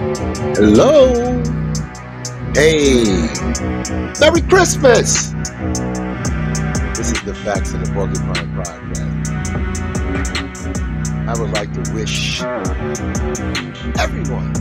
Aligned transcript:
Hello. 0.00 1.12
Hey. 2.54 3.04
Merry 4.18 4.40
Christmas. 4.48 5.32
This 6.96 7.12
is 7.12 7.20
the 7.24 7.34
Facts 7.44 7.74
of 7.74 7.84
the 7.84 7.90
Porcupine 7.92 8.48
Podcast. 8.56 9.28
I 11.28 11.38
would 11.38 11.50
like 11.50 11.70
to 11.74 11.92
wish 11.92 12.40
everyone 14.00 14.56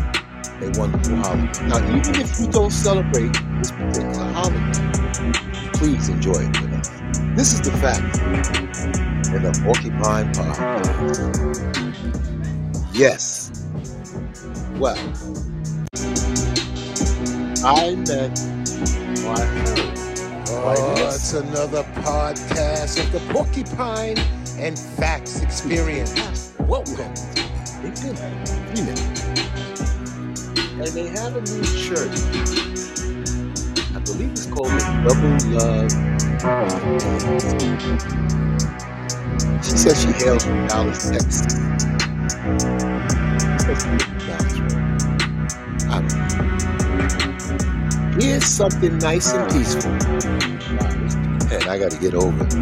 a 0.59 0.77
wonderful 0.77 1.15
holiday. 1.15 1.67
Now, 1.67 1.95
even 1.95 2.15
if 2.19 2.37
you 2.37 2.47
don't 2.47 2.71
celebrate 2.71 3.31
this 3.59 3.71
particular 3.71 4.33
holiday, 4.33 4.91
please 5.71 6.09
enjoy 6.09 6.49
it 6.49 6.61
with 6.61 6.73
us. 6.73 6.89
This 7.37 7.53
is 7.53 7.61
the 7.61 7.71
Facts 7.77 8.19
in 9.29 9.41
the 9.41 9.57
Porcupine 9.63 10.33
Podcast. 10.33 10.89
Yes. 12.93 13.49
Well, 14.79 14.95
I 17.61 17.93
met 17.95 18.39
my 19.21 19.35
Oh, 20.51 21.11
it's 21.13 21.33
another 21.33 21.83
podcast 22.01 23.03
of 23.03 23.11
the 23.11 23.19
Porcupine 23.33 24.17
and 24.57 24.79
Facts 24.79 25.41
Experience. 25.41 26.53
Welcome. 26.57 27.13
They've 27.81 28.01
you 28.05 28.83
know. 28.85 28.95
And 30.79 30.87
they 30.87 31.07
have 31.09 31.35
a 31.35 31.41
new 31.41 31.63
shirt. 31.65 32.09
I 33.93 33.99
believe 34.05 34.31
it's 34.31 34.45
called 34.45 34.69
the 34.69 34.79
Double 35.03 35.35
Love. 35.51 35.91
She 39.65 39.71
says 39.71 40.01
she 40.01 40.11
hails 40.13 40.45
from 40.45 40.65
Dallas, 40.67 41.09
Texas. 41.09 41.55
Here's 48.19 48.45
something 48.45 48.97
nice 48.97 49.31
and 49.33 49.49
peaceful. 49.51 49.91
And 51.51 51.63
I 51.63 51.79
got 51.79 51.91
to 51.91 51.97
get 51.99 52.13
over 52.13 52.45
it. 52.45 52.53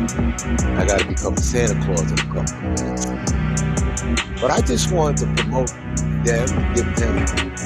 I 0.77 0.85
got 0.85 0.99
to 0.99 1.07
become 1.07 1.35
Santa 1.37 1.73
Claus 1.83 2.11
in 2.11 2.19
a 2.19 2.23
couple 2.33 2.41
of 2.41 2.61
minutes. 2.61 3.05
But 4.39 4.51
I 4.51 4.61
just 4.61 4.91
wanted 4.91 5.35
to 5.35 5.43
promote 5.43 5.69
them, 6.23 6.73
give 6.73 6.95
them 6.95 7.25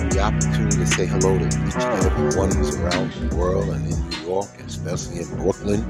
the 0.09 0.19
opportunity 0.21 0.77
to 0.77 0.87
say 0.87 1.05
hello 1.05 1.37
to 1.37 1.45
each 1.45 1.75
and 1.75 2.05
every 2.05 2.37
one 2.37 2.55
who's 2.55 2.77
around 2.77 3.11
the 3.11 3.35
world 3.35 3.69
and 3.69 3.85
in 3.91 4.09
New 4.09 4.17
York, 4.25 4.49
especially 4.65 5.21
in 5.21 5.27
Brooklyn. 5.37 5.81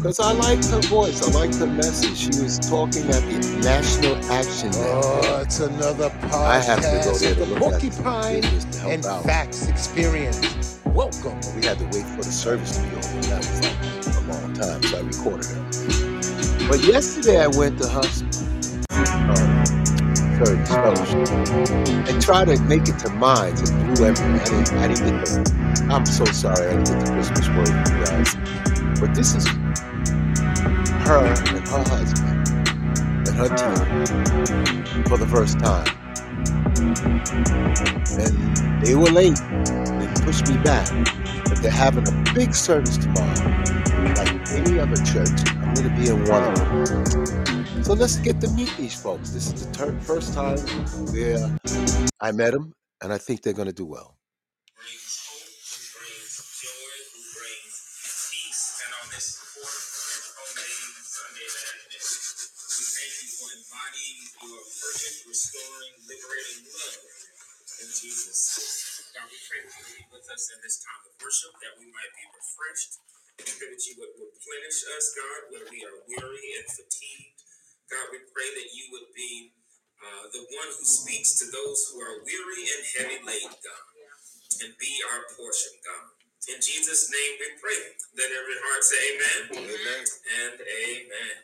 Because 0.00 0.20
I 0.20 0.32
like 0.32 0.64
her 0.66 0.80
voice, 0.82 1.22
I 1.26 1.32
like 1.38 1.54
her 1.56 1.66
message. 1.66 2.16
She 2.16 2.42
was 2.42 2.58
talking 2.58 3.04
at 3.10 3.22
the 3.22 3.60
National 3.62 4.16
Action 4.30 4.70
Network. 4.70 5.24
Oh, 5.24 5.42
it's 5.44 5.60
another 5.60 6.10
podcast. 6.10 6.34
I 6.34 6.58
have 6.58 6.80
to 6.80 7.10
go 7.10 7.16
there 7.16 7.34
to 7.34 7.44
the 7.44 7.46
look 7.46 7.74
at 7.74 7.80
the 7.80 8.02
Porcupine 8.02 8.42
to 8.42 8.78
help 8.78 8.92
and 8.92 9.06
out. 9.06 9.24
Facts 9.24 9.68
Experience. 9.68 10.59
Welcome. 11.00 11.40
We 11.56 11.64
had 11.64 11.78
to 11.78 11.84
wait 11.84 12.04
for 12.12 12.22
the 12.22 12.30
service 12.30 12.76
to 12.76 12.82
be 12.82 12.88
over. 12.90 13.20
That 13.32 13.38
was 13.38 13.60
like 13.64 14.16
a 14.16 14.28
long 14.28 14.52
time, 14.52 14.82
so 14.82 14.98
I 14.98 15.00
recorded 15.00 15.48
it. 15.48 16.68
But 16.68 16.84
yesterday 16.84 17.40
I 17.40 17.46
went 17.46 17.78
to 17.80 17.88
her 17.88 18.04
um, 19.00 19.64
service 20.44 20.68
fellowship 20.68 21.26
and 22.06 22.20
tried 22.20 22.48
to 22.48 22.60
make 22.64 22.86
it 22.86 22.98
to 22.98 23.08
mine 23.14 23.56
and 23.56 23.96
blew 23.96 24.08
everything. 24.08 24.34
I 24.34 24.44
didn't, 24.44 24.72
I 24.76 24.88
didn't 24.88 25.06
get 25.06 25.24
the. 25.24 25.88
I'm 25.90 26.04
so 26.04 26.26
sorry 26.26 26.68
I 26.68 26.76
didn't 26.76 26.84
get 26.84 27.06
the 27.06 27.12
Christmas 27.12 27.48
word 27.48 27.68
for 27.68 27.96
you 27.96 28.04
guys. 28.04 29.00
But 29.00 29.14
this 29.14 29.34
is 29.34 29.46
her 31.08 31.24
and 31.24 31.66
her 31.66 31.82
husband 31.88 32.44
and 33.26 33.34
her 33.40 33.48
team 33.56 35.04
for 35.06 35.16
the 35.16 35.26
first 35.26 35.58
time. 35.60 35.88
And 38.20 38.84
they 38.84 38.94
were 38.94 39.08
late. 39.08 39.40
Pushed 40.16 40.48
me 40.48 40.56
back. 40.62 40.88
But 41.44 41.62
they're 41.62 41.70
having 41.70 42.06
a 42.08 42.34
big 42.34 42.54
service 42.54 42.96
tomorrow. 42.98 43.34
Like 44.16 44.50
any 44.52 44.78
other 44.80 44.96
church. 45.04 45.30
I'm 45.56 45.74
going 45.74 45.88
to 45.88 45.96
be 45.96 46.08
in 46.08 46.24
one 46.26 46.44
of 46.44 46.58
them. 46.58 47.84
So 47.84 47.94
let's 47.94 48.16
get 48.16 48.40
to 48.42 48.48
meet 48.50 48.72
these 48.76 49.00
folks. 49.00 49.30
This 49.30 49.48
is 49.52 49.66
the 49.66 49.72
ter- 49.72 49.98
first 50.00 50.34
time 50.34 50.58
where 51.12 51.56
I 52.20 52.32
met 52.32 52.52
them, 52.52 52.74
and 53.02 53.12
I 53.12 53.18
think 53.18 53.42
they're 53.42 53.52
going 53.54 53.68
to 53.68 53.74
do 53.74 53.86
well. 53.86 54.16
Refreshed. 72.80 73.58
Pray 73.60 73.68
that 73.72 73.84
you 73.88 73.94
would 74.00 74.14
replenish 74.16 74.80
us, 74.96 75.06
God, 75.16 75.40
where 75.52 75.66
we 75.68 75.80
are 75.84 75.98
weary 76.08 76.48
and 76.60 76.66
fatigued. 76.68 77.40
God, 77.92 78.06
we 78.12 78.20
pray 78.32 78.48
that 78.56 78.68
you 78.72 78.86
would 78.94 79.10
be 79.16 79.52
uh, 80.00 80.24
the 80.32 80.44
one 80.44 80.70
who 80.72 80.84
speaks 80.84 81.38
to 81.40 81.46
those 81.52 81.90
who 81.92 82.00
are 82.00 82.20
weary 82.24 82.64
and 82.68 82.82
heavy 82.96 83.18
laden, 83.26 83.56
God 83.64 83.84
and 84.60 84.74
be 84.78 84.92
our 85.12 85.24
portion, 85.36 85.72
God. 85.84 86.12
In 86.52 86.60
Jesus' 86.60 87.08
name 87.08 87.32
we 87.40 87.48
pray. 87.60 87.80
Let 88.18 88.28
every 88.32 88.58
heart 88.60 88.84
say 88.84 89.00
amen 89.14 89.40
Amen. 89.64 90.02
and 90.42 90.56
amen. 90.60 91.36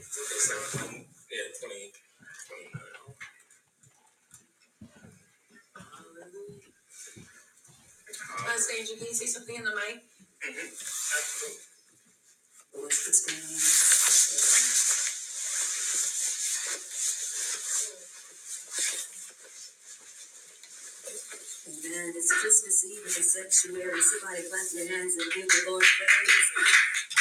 Okay, 0.00 0.40
so, 0.40 0.56
yeah, 1.32 1.48
20, 1.68 2.01
Uh, 8.42 8.58
Sandra, 8.58 8.96
can 8.98 9.06
you 9.06 9.14
say 9.14 9.26
something 9.26 9.54
in 9.54 9.62
the 9.62 9.70
mic? 9.70 10.02
Mm-hmm. 10.42 10.66
absolutely. 10.66 11.62
This 12.74 13.22
Amen. 21.70 22.08
It's 22.18 22.32
Christmas 22.34 22.82
Eve 22.82 23.06
in 23.06 23.14
the 23.14 23.22
sanctuary. 23.22 24.00
Somebody 24.02 24.42
clap 24.50 24.66
your 24.74 24.90
hands 24.90 25.14
and 25.22 25.30
give 25.30 25.46
the 25.46 25.62
Lord 25.70 25.86
praise. 25.86 26.48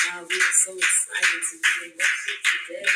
Uh, 0.09 0.25
we 0.25 0.35
are 0.41 0.57
so 0.65 0.73
excited 0.73 1.41
to 1.45 1.55
be 1.61 1.73
in 1.85 1.91
worship 2.01 2.39
today. 2.49 2.89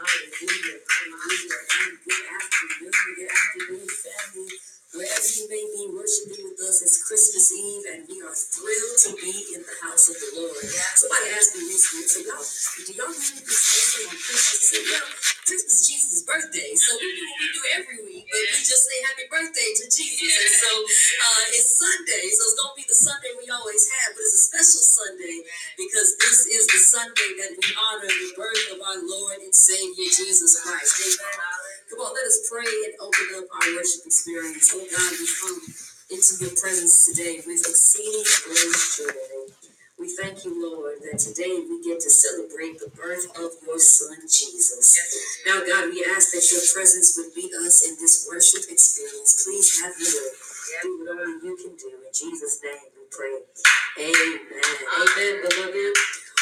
Hallelujah. 0.00 0.80
Hallelujah. 0.80 1.60
And 1.76 1.92
good 2.08 2.24
afternoon. 2.24 2.96
Good 3.20 3.28
afternoon, 3.28 3.84
family. 3.84 4.79
Wherever 4.90 5.30
you 5.38 5.46
may 5.46 5.62
be 5.70 5.86
worshiping 5.94 6.50
with 6.50 6.58
us, 6.66 6.82
it's 6.82 6.98
Christmas 7.06 7.54
Eve, 7.54 7.86
and 7.94 8.10
we 8.10 8.26
are 8.26 8.34
thrilled 8.34 8.98
to 9.06 9.10
be 9.22 9.54
in 9.54 9.62
the 9.62 9.76
house 9.86 10.10
of 10.10 10.18
the 10.18 10.34
Lord. 10.34 10.58
Somebody 10.98 11.30
asked 11.30 11.54
me 11.54 11.62
recently, 11.70 12.10
so 12.10 12.18
y'all, 12.26 12.42
do 12.42 12.90
y'all 12.98 13.14
really 13.14 13.38
be 13.38 13.54
celebrating 13.54 14.10
on 14.10 14.18
Christmas? 14.18 14.66
I 14.74 14.82
well, 14.90 15.06
Christmas 15.46 15.78
is 15.78 15.86
Jesus' 15.86 16.26
birthday, 16.26 16.74
so 16.74 16.98
we 16.98 17.06
do 17.06 17.22
what 17.22 17.38
we 17.38 17.48
do 17.54 17.62
every 17.78 18.00
week, 18.02 18.26
but 18.34 18.42
we 18.42 18.58
just 18.66 18.82
say 18.82 18.98
happy 19.06 19.30
birthday 19.30 19.70
to 19.78 19.84
Jesus. 19.94 20.26
And 20.26 20.54
so 20.58 20.70
uh, 20.74 21.44
it's 21.54 21.70
Sunday, 21.78 22.24
so 22.34 22.42
it's 22.50 22.58
gonna 22.58 22.74
be 22.74 22.86
the 22.90 22.98
Sunday 22.98 23.30
we 23.38 23.46
always 23.46 23.86
have, 23.94 24.18
but 24.18 24.26
it's 24.26 24.42
a 24.42 24.42
special 24.42 24.82
Sunday 24.82 25.46
because 25.78 26.18
this 26.18 26.50
is 26.50 26.66
the 26.66 26.82
Sunday 26.82 27.30
that 27.46 27.54
we 27.54 27.66
honor 27.78 28.10
the 28.10 28.30
birth 28.34 28.66
of 28.74 28.82
our 28.82 28.98
Lord 29.06 29.38
and 29.38 29.54
Savior 29.54 30.10
Jesus 30.10 30.58
Christ. 30.66 30.98
Amen. 30.98 31.59
Come 31.90 32.00
on, 32.06 32.14
let 32.14 32.26
us 32.26 32.46
pray 32.50 32.70
and 32.86 32.94
open 33.02 33.26
up 33.38 33.50
our 33.50 33.68
worship 33.74 34.06
experience. 34.06 34.70
Oh 34.74 34.86
God, 34.86 35.12
we 35.18 35.26
come 35.26 35.60
into 36.10 36.32
your 36.40 36.54
presence 36.54 37.10
today 37.10 37.42
with 37.42 37.66
exceeding 37.66 38.24
great 38.46 38.78
joy. 38.94 39.54
We 39.98 40.08
thank 40.16 40.44
you, 40.46 40.54
Lord, 40.56 41.02
that 41.04 41.18
today 41.18 41.60
we 41.66 41.82
get 41.84 42.00
to 42.00 42.10
celebrate 42.10 42.80
the 42.80 42.88
birth 42.94 43.28
of 43.36 43.52
your 43.66 43.78
Son, 43.78 44.16
Jesus. 44.22 44.96
Now, 45.46 45.60
God, 45.66 45.90
we 45.90 46.06
ask 46.16 46.32
that 46.32 46.46
your 46.52 46.62
presence 46.72 47.18
would 47.18 47.36
meet 47.36 47.52
us 47.54 47.84
in 47.84 47.96
this 48.00 48.26
worship 48.30 48.70
experience. 48.70 49.44
Please 49.44 49.82
have 49.82 49.92
your 49.98 50.14
way. 50.14 50.32
Do 50.82 50.90
what 51.04 51.20
only 51.20 51.48
you 51.48 51.56
can 51.58 51.76
do. 51.76 51.90
In 52.00 52.12
Jesus' 52.14 52.60
name 52.64 52.80
we 52.96 53.04
pray. 53.10 53.44
Amen. 53.98 54.40
Amen, 54.48 55.34
beloved. 55.42 55.94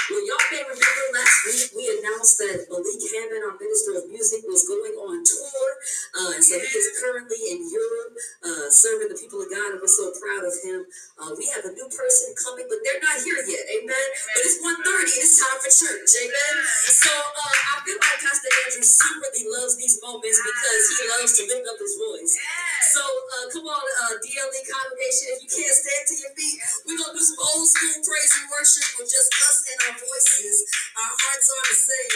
Well, 0.08 0.24
y'all 0.24 0.48
may 0.48 0.64
remember 0.64 1.04
last 1.12 1.36
week 1.44 1.68
we 1.76 1.84
announced 2.00 2.40
that 2.40 2.64
Malik 2.72 2.96
Hammond, 3.12 3.44
our 3.44 3.60
minister 3.60 3.92
of 3.92 4.08
music, 4.08 4.40
was 4.48 4.64
going 4.64 4.96
on 4.96 5.20
tour. 5.20 5.68
Uh, 6.16 6.32
and 6.32 6.40
so 6.40 6.56
he 6.56 6.64
is 6.64 6.96
currently 6.96 7.36
in 7.52 7.68
Europe 7.68 8.16
uh, 8.40 8.72
serving 8.72 9.12
the 9.12 9.20
people 9.20 9.44
of 9.44 9.52
God, 9.52 9.76
and 9.76 9.84
we're 9.84 9.92
so 9.92 10.08
proud 10.16 10.48
of 10.48 10.56
him. 10.64 10.88
Uh, 11.20 11.36
we 11.36 11.44
have 11.52 11.60
a 11.68 11.76
new 11.76 11.84
person 11.92 12.32
coming, 12.40 12.64
but 12.72 12.80
they're 12.80 13.04
not 13.04 13.20
here 13.20 13.36
yet. 13.52 13.68
Amen. 13.68 14.06
But 14.32 14.48
it's 14.48 14.56
1.30 14.64 14.80
and 14.80 15.24
it's 15.28 15.36
time 15.44 15.60
for 15.60 15.68
church. 15.68 16.08
Amen. 16.24 16.54
So 16.88 17.12
uh, 17.12 17.76
I 17.76 17.84
feel 17.84 18.00
like 18.00 18.16
Pastor 18.24 18.48
Andrew 18.64 18.88
secretly 18.88 19.44
loves 19.44 19.76
these 19.76 20.00
moments 20.00 20.40
because 20.40 20.82
he 20.88 21.04
loves 21.04 21.32
to 21.36 21.42
lift 21.52 21.68
up 21.68 21.76
his 21.84 21.94
voice. 22.00 22.32
So 22.88 23.04
uh, 23.04 23.46
come 23.52 23.68
on, 23.68 23.84
uh, 23.84 24.16
DLE 24.24 24.60
congregation, 24.64 25.36
if 25.36 25.44
you 25.44 25.50
can't 25.52 25.76
stand 25.76 26.04
to 26.08 26.14
your 26.24 26.32
feet, 26.32 26.56
we're 26.88 26.96
gonna 26.96 27.12
do 27.12 27.20
some 27.20 27.36
old 27.36 27.68
school 27.68 28.00
praise 28.00 28.32
and 28.40 28.48
worship 28.48 28.88
with 28.96 29.12
just 29.12 29.28
us 29.28 29.56
and 29.68 29.78
our 29.88 29.96
voices. 30.00 30.56
Our 30.96 31.12
hearts 31.12 31.46
are 31.52 31.66
to 31.68 31.76
sing, 31.76 32.12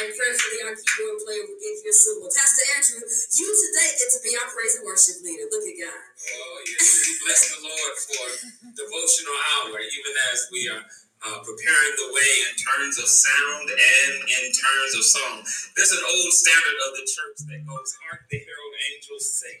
and 0.00 0.06
prayerfully 0.16 0.60
our 0.64 0.74
keyboard 0.80 1.18
player 1.28 1.44
will 1.44 1.60
get 1.60 1.76
here 1.84 1.92
soon. 1.92 2.24
Well, 2.24 2.32
Pastor 2.32 2.64
Andrew, 2.72 3.04
you 3.04 3.48
today 3.52 3.90
get 4.00 4.08
to 4.16 4.20
be 4.24 4.32
our 4.40 4.48
praise 4.48 4.80
and 4.80 4.84
worship 4.88 5.20
leader. 5.20 5.44
Look 5.52 5.68
at 5.68 5.76
God. 5.76 6.00
Oh, 6.00 6.56
yes. 6.72 6.88
We 7.04 7.12
bless 7.20 7.42
the 7.52 7.60
Lord 7.60 7.94
for 8.08 8.24
devotional 8.72 9.38
hour, 9.60 9.76
even 9.76 10.14
as 10.32 10.48
we 10.48 10.72
are 10.72 10.82
uh, 11.24 11.38
preparing 11.44 11.94
the 12.00 12.10
way 12.16 12.32
in 12.48 12.54
terms 12.56 12.96
of 12.96 13.08
sound 13.08 13.66
and 13.68 14.14
in 14.24 14.44
terms 14.52 14.92
of 14.96 15.04
song. 15.04 15.36
There's 15.76 15.92
an 15.92 16.04
old 16.04 16.32
standard 16.32 16.78
of 16.88 16.90
the 16.96 17.04
church 17.08 17.38
that 17.44 17.60
goes, 17.68 17.92
Hark 18.08 18.24
the 18.32 18.40
herald 18.40 18.74
angels 18.92 19.28
sing. 19.36 19.60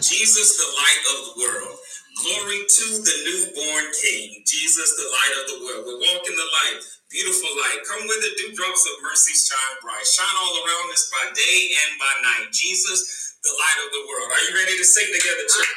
Jesus, 0.00 0.56
the 0.60 0.70
light 0.76 1.02
of 1.12 1.18
the 1.26 1.34
world. 1.42 1.76
Glory 2.20 2.60
to 2.68 2.86
the 3.02 3.16
newborn 3.24 3.86
King. 3.98 4.44
Jesus, 4.46 4.94
the 4.96 5.08
light 5.08 5.34
of 5.40 5.44
the 5.52 5.58
world. 5.64 5.82
We 5.88 5.94
walk 6.00 6.22
in 6.28 6.36
the 6.36 6.50
light, 6.64 6.80
beautiful 7.10 7.50
light. 7.64 7.80
Come 7.88 8.04
with 8.06 8.20
the 8.22 8.32
dewdrops 8.38 8.84
of 8.86 8.94
mercy 9.02 9.34
shine 9.34 9.76
bright. 9.80 10.04
Shine 10.06 10.36
all 10.42 10.54
around 10.64 10.88
us 10.92 11.08
by 11.10 11.32
day 11.32 11.58
and 11.86 11.92
by 12.00 12.14
night. 12.24 12.52
Jesus, 12.52 13.38
the 13.44 13.52
light 13.56 13.80
of 13.86 13.90
the 13.92 14.04
world. 14.08 14.28
Are 14.32 14.42
you 14.48 14.52
ready 14.54 14.76
to 14.76 14.86
sing 14.86 15.08
together, 15.08 15.46
church? 15.48 15.72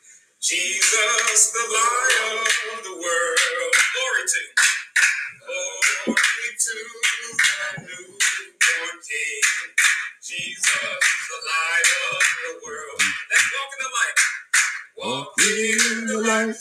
Jesus, 0.41 1.51
the 1.51 1.65
light 1.73 2.17
of 2.39 2.83
the 2.85 2.93
world. 2.93 3.73
Glory 3.93 4.23
to 4.27 4.39
you. 4.39 4.68
Jesus, 6.05 6.17
the 10.71 11.39
light 11.49 11.89
of 12.11 12.19
the 12.19 12.53
world. 12.65 13.01
Let's 13.31 13.47
walk 13.55 13.71
in 13.75 13.79
the 13.83 13.91
light. 13.97 14.19
Walk 14.97 15.33
in 15.39 16.07
the 16.07 16.17
light. 16.27 16.55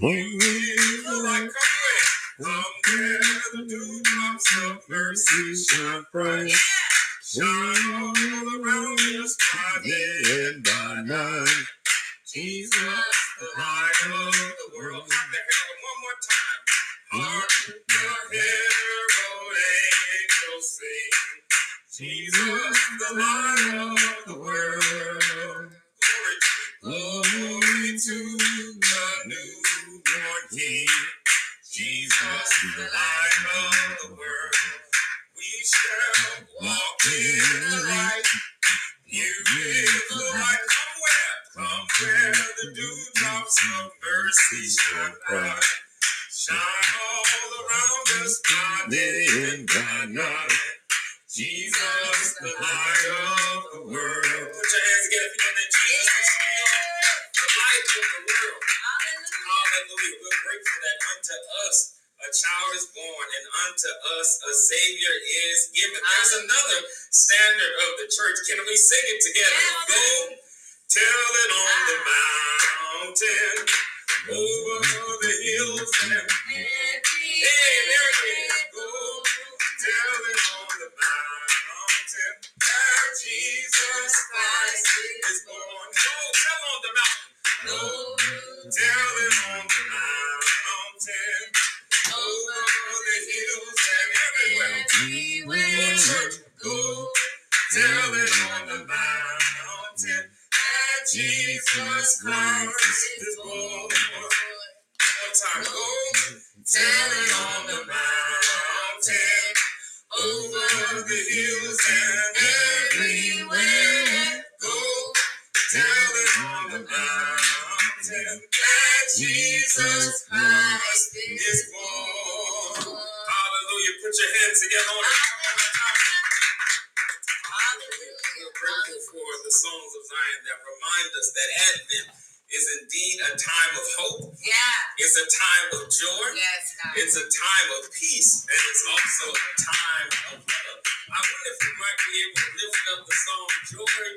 Walk 0.00 0.14
in 0.14 1.04
the 1.04 1.16
light. 1.24 1.50
Come 2.40 2.42
where? 2.42 2.42
Come 2.42 2.74
where 2.88 3.20
the 3.54 3.66
dewdrops 3.68 4.56
of 4.64 4.82
mercy 4.88 5.54
shine 5.54 6.04
bright. 6.12 6.52
Shine 7.24 7.94
all 7.94 8.62
around 8.62 9.00
us 9.22 9.36
by 9.52 9.82
day 9.84 10.48
and 10.48 10.64
by 10.64 11.02
night. 11.06 11.64
Jesus, 12.26 12.74
the 13.40 13.48
light 13.58 14.06
of 14.06 14.34
the 14.34 14.78
world. 14.78 15.04
Clap 15.08 15.30
the 15.30 15.38
herald 15.38 15.78
one 15.82 16.02
more 16.02 16.18
time. 16.28 16.62
Jesus, 17.10 17.72
the 22.98 23.16
light 23.16 23.74
of 23.74 23.98
the 24.26 24.38
world. 24.38 25.72
Glory 26.82 27.98
to 27.98 28.38
the 28.38 28.76
newborn 29.26 30.42
King. 30.50 30.86
Jesus, 31.72 32.50
the 32.76 32.82
light 32.82 33.46
of 33.56 33.98
the 34.02 34.08
world. 34.10 34.17
It 97.80 98.32
on 98.52 98.66
the 98.68 98.78
mountain 98.86 100.24
that 100.52 101.00
Jesus 101.12 102.22
Christ 102.22 103.20
is 103.20 103.36
born. 103.42 103.52
One 103.54 103.88
more 105.18 105.34
time. 105.34 105.64
Go 105.64 106.27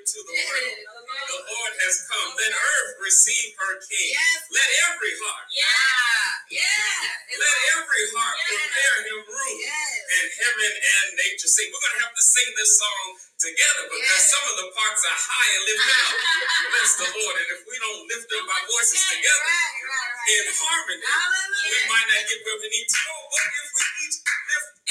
to 0.06 0.20
the 0.26 0.34
World." 0.34 0.78
The 1.30 1.40
Lord 1.46 1.74
has 1.86 1.96
come. 2.10 2.30
Let 2.38 2.52
earth 2.54 2.92
receive 3.02 3.54
her 3.60 3.74
King. 3.86 4.10
Yes. 4.18 4.40
Let 4.52 4.70
every 4.92 5.14
heart, 5.22 5.48
Yeah. 5.54 6.62
Yeah. 6.62 7.40
let 7.40 7.58
every 7.78 8.06
heart 8.16 8.38
prepare 8.48 8.98
Him 9.08 9.20
room. 9.28 9.58
Yes. 9.62 9.94
And 10.20 10.28
heaven 10.42 10.72
and 10.74 11.08
nature 11.18 11.48
sing. 11.50 11.70
We're 11.72 11.82
gonna 11.84 12.04
have 12.08 12.16
to 12.16 12.26
sing 12.26 12.50
this 12.58 12.72
song 12.80 13.08
together 13.40 13.84
because 13.90 14.24
Yes. 14.26 14.32
some 14.34 14.46
of 14.52 14.56
the 14.60 14.68
parts 14.76 15.02
are 15.06 15.20
high 15.20 15.50
and 15.56 15.64
lifted 15.70 16.00
up. 16.02 16.16
Bless 16.74 16.92
the 17.00 17.08
Lord. 17.22 17.36
And 17.42 17.50
if 17.56 17.62
we 17.68 17.76
don't 17.80 18.02
lift 18.10 18.30
up 18.34 18.46
our 18.50 18.64
voices 18.68 19.02
together 19.10 19.46
Right, 19.48 19.78
right, 19.88 20.12
right. 20.18 20.30
in 20.36 20.46
harmony, 20.54 21.06
Hallelujah. 21.06 21.72
we 21.72 21.80
might 21.90 22.08
not 22.12 22.24
get 22.28 22.40
where 22.46 22.60
we 22.60 22.68
need 22.70 22.88
to 22.90 23.00
go. 23.06 23.16
But 23.32 23.46
if 23.48 23.68
we 23.76 23.84
each 24.06 24.18
lift 24.26 24.31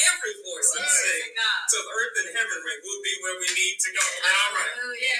every 0.08 0.34
voice 0.44 0.70
and 0.78 0.86
Glory 0.86 1.00
sing 1.04 1.30
to 1.36 1.46
till 1.74 1.84
the 1.84 1.94
earth 1.94 2.16
and 2.24 2.28
heaven 2.36 2.58
ring, 2.64 2.80
we'll 2.84 3.02
be 3.04 3.14
where 3.24 3.36
we 3.40 3.48
need 3.56 3.76
to 3.82 3.90
go. 3.92 4.04
All 4.04 4.50
right. 4.56 4.72
Hallelujah. 4.72 5.18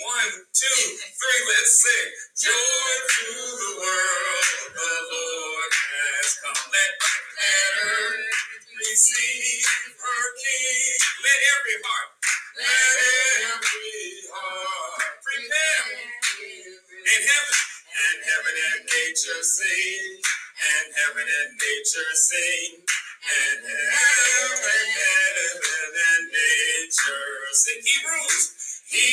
One, 0.00 0.32
two, 0.54 0.80
three, 0.98 1.42
let's 1.50 1.72
sing. 1.84 2.08
Joy 2.48 2.92
to 3.06 3.26
the 3.34 3.72
world, 3.78 4.46
the 4.74 4.92
Lord 5.12 5.72
has 5.72 6.30
come. 6.42 6.62
Let, 6.72 6.92
let 7.38 7.72
earth 7.86 8.26
receive 8.78 9.66
her 10.00 10.24
King. 10.40 10.94
Let 11.24 11.38
every 11.54 11.78
heart, 11.84 12.10
let 12.58 12.96
every 13.52 14.02
heart 14.32 15.12
prepare. 15.22 15.86
And 15.94 17.22
heaven, 17.24 17.58
and 17.94 18.18
heaven 18.26 18.54
and 18.56 18.80
nature 18.86 19.42
sing. 19.44 20.22
And 20.22 20.86
heaven 20.96 21.26
and 21.26 21.50
nature 21.58 22.12
sing. 22.14 22.70
And. 23.24 23.66
He 27.84 27.98
rules. 28.06 28.52
He 28.90 29.08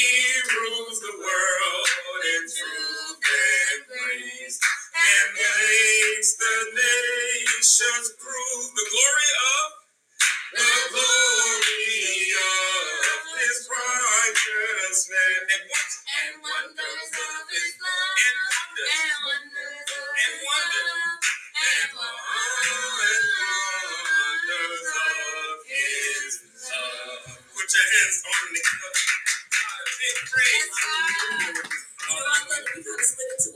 rules 0.55 0.99
the 1.01 1.13
world. 1.17 1.87
And 4.95 5.35
makes 5.35 6.35
the 6.37 6.57
nations 6.75 8.13
prove 8.19 8.69
the 8.75 8.87
glory 8.91 9.31
of 9.55 9.69
the 10.53 10.71
glory 10.91 12.18
You 32.09 32.15
know, 32.15 32.25
I 32.25 32.41
love 32.49 32.65
it 32.65 32.79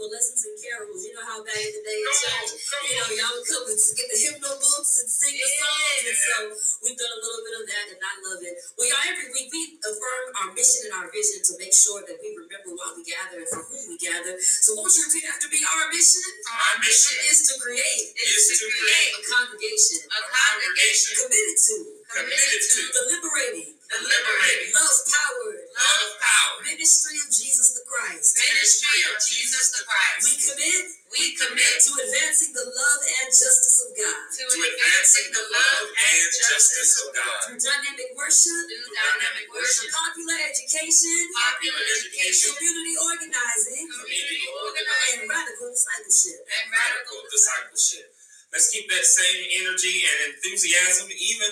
a 0.04 0.08
lessons 0.12 0.44
and 0.44 0.58
carols. 0.60 1.00
You 1.04 1.16
know 1.16 1.24
how 1.24 1.40
back 1.44 1.60
in 1.60 1.72
the 1.72 1.84
day 1.84 2.00
in 2.00 2.12
church, 2.12 2.52
you 2.88 2.96
know, 3.00 3.08
y'all 3.16 3.34
would 3.40 3.48
come 3.48 3.66
and 3.72 3.80
get 3.80 4.08
the 4.12 4.20
hymnal 4.20 4.58
books 4.60 4.94
and 5.00 5.08
sing 5.08 5.36
the 5.36 5.48
songs. 5.48 6.04
And 6.04 6.18
so 6.20 6.36
we've 6.84 7.00
done 7.00 7.14
a 7.14 7.20
little 7.24 7.44
bit 7.48 7.56
of 7.58 7.66
that, 7.72 7.86
and 7.96 8.00
I 8.04 8.14
love 8.20 8.42
it. 8.44 8.56
Well, 8.76 8.88
y'all, 8.92 9.08
every 9.08 9.32
week 9.32 9.48
we 9.52 9.80
affirm 9.80 10.26
our 10.44 10.50
mission 10.52 10.92
and 10.92 10.94
our 11.00 11.08
vision 11.12 11.40
to 11.40 11.54
make 11.56 11.72
sure 11.72 12.04
that 12.04 12.20
we 12.20 12.36
remember 12.36 12.76
why 12.76 12.92
we 12.96 13.04
gather 13.08 13.40
and 13.40 13.48
for 13.48 13.64
whom 13.64 13.96
we 13.96 13.98
gather. 14.00 14.36
So 14.40 14.76
what 14.76 14.92
would 14.92 14.96
you 14.96 15.08
repeat 15.08 15.26
after 15.28 15.48
me? 15.48 15.64
Our 15.64 15.88
mission? 15.90 16.28
Our 16.52 16.76
mission 16.84 17.18
is 17.32 17.48
to 17.48 17.54
create. 17.64 18.12
Is, 18.14 18.60
to 18.60 18.68
create 18.68 19.12
a 19.18 19.22
congregation. 19.24 20.04
A 20.04 20.20
congregation 20.20 21.12
committed 21.16 21.58
to 21.58 21.76
committed 22.14 22.62
to 22.62 22.80
deliberating, 22.94 23.74
deliberating, 23.90 24.72
love 24.78 25.00
powered, 25.10 25.62
love 25.74 26.12
power, 26.22 26.56
ministry 26.66 27.18
of 27.26 27.30
Jesus 27.34 27.76
the 27.78 27.84
Christ. 27.90 28.38
ministry 28.38 29.00
of 29.10 29.18
Jesus 29.20 29.66
the 29.74 29.84
Christ. 29.86 30.22
We 30.26 30.34
commit 30.40 30.84
We 31.14 31.38
commit 31.38 31.76
to 31.86 31.92
advancing 31.94 32.54
the 32.58 32.66
love 32.66 33.02
and 33.06 33.30
justice 33.30 33.78
of 33.86 33.92
God. 33.94 34.22
To 34.34 34.44
advancing 34.50 35.30
the 35.30 35.46
love 35.46 35.86
and 35.94 36.28
justice 36.34 36.94
of 37.06 37.10
God. 37.14 37.38
Through 37.46 37.62
dynamic 37.62 38.10
worship, 38.18 38.66
through 38.66 38.90
dynamic 38.90 39.46
worship, 39.54 39.94
popular 39.94 40.38
education, 40.42 41.20
popular 41.38 41.84
education, 42.02 42.50
community 42.58 42.96
organizing, 42.98 43.86
community 43.94 44.48
organizing, 44.58 45.20
and 45.22 45.30
radical 45.30 45.70
discipleship. 45.70 46.40
and 46.50 46.66
radical 46.74 47.20
discipleship. 47.30 48.06
Let's 48.50 48.70
keep 48.74 48.90
that 48.90 49.06
same 49.06 49.42
energy 49.62 50.06
and 50.10 50.18
enthusiasm, 50.34 51.10
even 51.14 51.52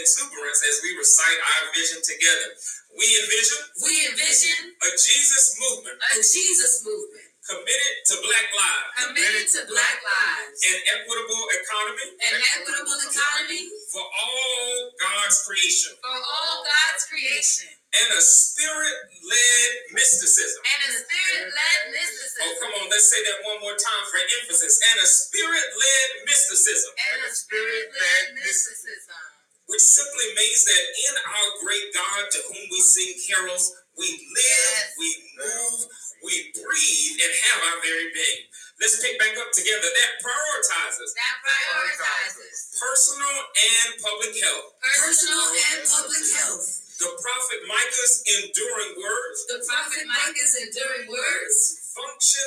exuberance, 0.00 0.60
as 0.64 0.80
we 0.82 0.96
recite 0.96 1.40
our 1.40 1.64
vision 1.76 2.00
together. 2.00 2.56
We 2.96 3.08
envision 3.24 3.60
We 3.82 3.94
envision 4.08 4.76
a 4.80 4.90
Jesus 4.92 5.56
movement 5.60 5.96
a 6.12 6.20
Jesus 6.20 6.84
movement 6.84 7.32
committed 7.42 7.94
to 8.06 8.14
Black 8.22 8.46
lives, 8.54 8.90
committed 9.02 9.46
to 9.50 9.60
Black 9.66 9.98
lives, 10.04 10.56
an 10.62 10.78
equitable 10.94 11.44
economy 11.56 12.06
an 12.20 12.38
equitable 12.54 13.00
economy, 13.02 13.66
for 13.90 14.04
all 14.04 14.92
God's 15.00 15.42
creation, 15.42 15.96
For 15.98 16.14
all 16.14 16.62
God's 16.62 17.04
creation 17.10 17.72
and 17.92 18.08
a 18.16 18.22
spirit-led 18.24 19.70
mysticism. 19.92 20.60
and 20.64 20.80
a 20.88 20.92
spirit-led 20.96 21.80
mysticism. 21.92 22.40
Oh, 22.40 22.54
come 22.64 22.72
on, 22.80 22.88
let's 22.88 23.08
say 23.12 23.20
that 23.20 23.44
one 23.44 23.60
more 23.60 23.76
time 23.76 24.04
for 24.08 24.16
emphasis. 24.40 24.80
And 24.80 24.96
a 25.04 25.08
spirit-led 25.08 26.08
mysticism, 26.24 26.92
and 27.12 27.18
a 27.28 27.30
spirit-led 27.34 28.24
mysticism. 28.40 29.41
Which 29.72 29.80
simply 29.82 30.28
means 30.36 30.60
that 30.68 30.84
in 31.08 31.14
our 31.16 31.48
great 31.64 31.88
God 31.96 32.22
to 32.28 32.38
whom 32.52 32.64
we 32.68 32.80
sing 32.84 33.16
carols, 33.24 33.72
we 33.96 34.08
live, 34.08 34.84
we 35.00 35.08
move, 35.40 35.80
we 36.24 36.52
breathe, 36.52 37.16
and 37.24 37.32
have 37.32 37.60
our 37.72 37.78
very 37.80 38.12
being. 38.12 38.40
Let's 38.80 39.00
pick 39.00 39.16
back 39.16 39.32
up 39.40 39.48
together. 39.52 39.88
That 39.88 40.12
prioritizes 40.20 41.08
That 41.16 41.36
prioritizes 41.40 42.54
personal 42.76 43.36
and 43.56 43.88
public 44.02 44.32
health. 44.36 44.76
personal 45.00 45.44
and 45.72 45.80
public 45.88 46.24
health. 46.36 46.66
The 47.00 47.10
prophet 47.18 47.60
Micah's 47.66 48.22
enduring 48.30 48.94
words 49.00 49.38
The 49.50 49.58
prophet 49.66 50.04
Micah's 50.06 50.54
enduring 50.54 51.10
words 51.10 51.58
function 51.96 52.46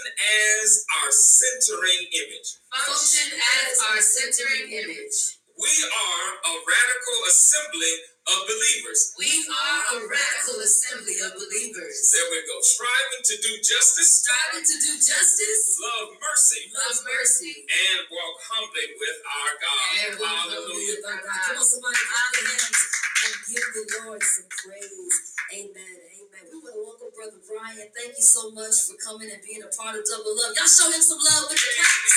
as 0.62 0.86
our 1.02 1.12
centering 1.12 2.08
image. 2.16 2.50
function 2.72 3.36
as 3.36 3.78
our 3.92 4.00
centering 4.02 4.72
image. 4.72 5.35
We 5.56 5.72
are 5.72 6.28
a 6.52 6.54
radical 6.68 7.20
assembly 7.32 7.94
of 8.28 8.40
believers. 8.44 9.16
We 9.16 9.32
are 9.48 9.82
a 9.96 9.98
radical 10.04 10.60
assembly 10.60 11.16
of 11.24 11.32
believers, 11.38 11.96
There 12.12 12.28
we 12.32 12.40
go. 12.44 12.58
Striving 12.60 13.24
to 13.24 13.36
do 13.40 13.52
justice, 13.64 14.12
striving 14.26 14.68
to 14.68 14.76
do 14.84 14.94
justice, 15.00 15.64
love 15.80 16.12
mercy, 16.20 16.62
love 16.76 16.98
mercy, 17.08 17.56
and 17.72 18.00
walk 18.12 18.36
humbly 18.52 18.88
with 19.00 19.18
our 19.24 19.52
God. 19.62 19.88
and 19.96 20.14
Hallelujah. 20.20 21.00
with 21.00 21.06
our 21.08 21.22
God. 21.24 21.40
Come 21.48 21.58
on, 21.62 21.68
somebody, 21.68 22.02
clap 22.04 22.30
your 22.36 22.46
hands 22.52 22.82
and 23.24 23.34
give 23.48 23.68
the 23.80 23.84
Lord 24.04 24.22
some 24.24 24.50
praise. 24.52 25.16
Amen. 25.56 25.96
Amen. 26.20 26.44
We 26.52 26.58
want 26.60 26.76
to 26.76 26.82
welcome 26.84 27.12
Brother 27.16 27.40
Brian. 27.48 27.88
Thank 27.96 28.20
you 28.20 28.28
so 28.28 28.52
much 28.52 28.92
for 28.92 29.00
coming 29.00 29.32
and 29.32 29.40
being 29.40 29.64
a 29.64 29.72
part 29.72 29.96
of 29.96 30.04
Double 30.04 30.36
Love. 30.36 30.52
Y'all 30.60 30.68
show 30.68 30.92
him 30.92 31.00
some 31.00 31.22
love 31.22 31.48
with 31.48 31.62
your 31.64 31.74
claps, 31.80 32.16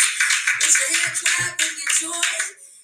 with 0.59 0.75
your 0.75 0.91
hand 0.91 1.15
clap, 1.23 1.53
with 1.63 1.77
your 1.79 1.93
joy. 2.11 2.35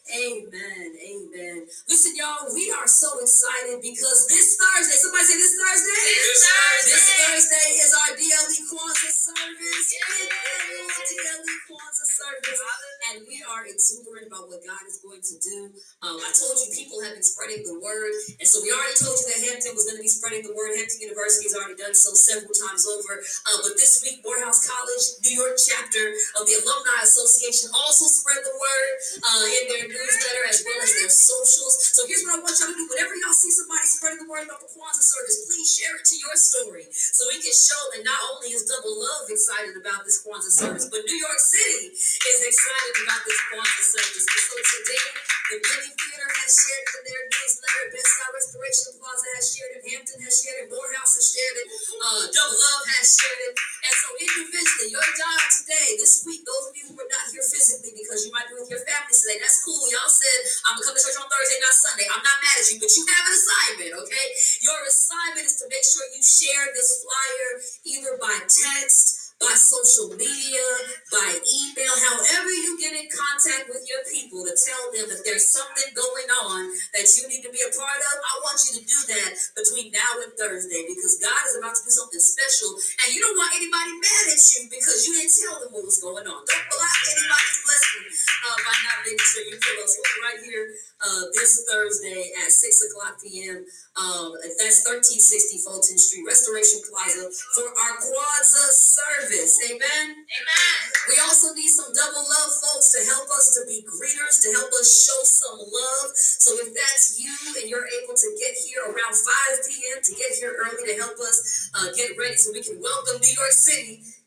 Amen. 0.05 0.93
Amen. 1.01 1.65
Listen, 1.89 2.13
y'all, 2.13 2.45
we 2.53 2.69
are 2.77 2.85
so 2.85 3.09
excited 3.25 3.81
because 3.81 4.29
this 4.29 4.53
Thursday, 4.61 5.01
somebody 5.01 5.25
say 5.25 5.41
this 5.41 5.57
Thursday? 5.57 5.97
This 5.97 6.29
This 6.29 6.45
Thursday, 6.45 7.25
Thursday 7.25 7.69
is 7.81 7.93
our 7.97 8.13
DLE 8.13 8.61
Kwanzaa 8.69 9.13
service. 9.17 9.89
Fifth 9.97 10.29
annual 10.29 10.93
DLE 11.09 11.57
Kwanzaa 11.65 12.09
service. 12.21 12.61
And 13.09 13.25
we 13.25 13.41
are 13.49 13.65
exuberant 13.65 14.29
about 14.29 14.53
what 14.53 14.61
God 14.61 14.85
is 14.85 15.01
going 15.01 15.25
to 15.25 15.37
do. 15.41 15.73
Um, 16.05 16.21
I 16.21 16.31
told 16.37 16.61
you 16.61 16.69
people 16.77 17.01
have 17.01 17.17
been 17.17 17.25
spreading 17.25 17.65
the 17.65 17.81
word. 17.81 18.13
And 18.37 18.45
so 18.45 18.61
we 18.61 18.69
already 18.77 19.01
told 19.01 19.17
you 19.17 19.27
that 19.33 19.41
Hampton 19.41 19.73
was 19.73 19.89
going 19.89 19.97
to 19.97 20.05
be 20.05 20.13
spreading 20.13 20.45
the 20.45 20.53
word. 20.53 20.77
Hampton 20.77 21.01
University 21.01 21.49
has 21.49 21.57
already 21.57 21.81
done 21.81 21.97
so 21.97 22.13
several 22.13 22.53
times 22.53 22.85
over. 22.85 23.25
Uh, 23.49 23.57
but 23.65 23.73
this 23.81 24.05
week, 24.05 24.21
Morehouse 24.21 24.69
College, 24.69 25.05
New 25.25 25.33
York 25.33 25.57
chapter 25.57 26.13
of 26.37 26.45
the 26.45 26.61
Alumni 26.61 27.01
Association 27.09 27.73
also 27.73 28.05
spread 28.05 28.45
the 28.45 28.53
word 28.53 28.93
uh, 29.25 29.45
in 29.49 29.65
their 29.73 29.94
newsletter 29.95 30.45
as 30.51 30.61
well 30.67 30.81
as 30.83 30.91
their 30.99 31.13
socials. 31.13 31.95
So 31.95 32.03
here's 32.11 32.27
what 32.27 32.37
I 32.37 32.43
want 32.43 32.55
y'all 32.59 32.75
to 32.75 32.77
do. 32.77 32.87
Whenever 32.91 33.15
y'all 33.23 33.37
see 33.37 33.55
somebody 33.55 33.87
spreading 33.87 34.27
the 34.27 34.29
word 34.29 34.51
about 34.51 34.59
the 34.59 34.71
Kwanzaa 34.75 35.07
service, 35.07 35.47
please 35.47 35.71
share 35.71 35.95
it 35.95 36.05
to 36.05 36.17
your 36.19 36.35
story 36.35 36.91
so 36.91 37.31
we 37.31 37.39
can 37.39 37.55
show 37.55 37.81
that 37.95 38.03
not 38.03 38.19
only 38.35 38.51
is 38.51 38.67
Double 38.67 38.99
Love 38.99 39.31
excited 39.31 39.79
about 39.79 40.03
this 40.03 40.21
Kwanzaa 40.27 40.51
service, 40.51 40.87
but 40.91 41.07
New 41.07 41.19
York 41.19 41.41
City 41.41 41.95
is 41.95 42.39
excited 42.43 42.95
about 43.07 43.23
this 43.23 43.39
Kwanzaa 43.49 43.85
service. 43.95 44.27
And 44.27 44.43
so 44.43 44.55
today, 44.59 45.07
the 45.53 45.61
Billie 45.61 45.93
Theater 45.93 46.29
has 46.41 46.51
shared 46.57 46.85
it 46.89 46.95
in 46.95 47.03
their 47.05 47.25
newsletter. 47.29 47.85
Bed-Stuy 47.93 48.29
Restoration 48.33 48.91
Plaza 48.97 49.29
has 49.37 49.45
shared 49.53 49.73
it. 49.77 49.83
Hampton 49.93 50.21
has 50.25 50.35
shared 50.41 50.65
it. 50.65 50.73
Morehouse 50.73 51.13
has 51.21 51.27
shared 51.29 51.57
it. 51.61 51.67
Uh, 52.01 52.25
Double 52.33 52.57
Love 52.57 52.85
has 52.97 53.13
shared 53.13 53.41
it. 53.45 53.55
And 53.55 53.93
so 53.93 54.09
individually, 54.17 54.89
your 54.97 55.05
job 55.05 55.41
today, 55.53 56.01
this 56.01 56.25
week, 56.25 56.44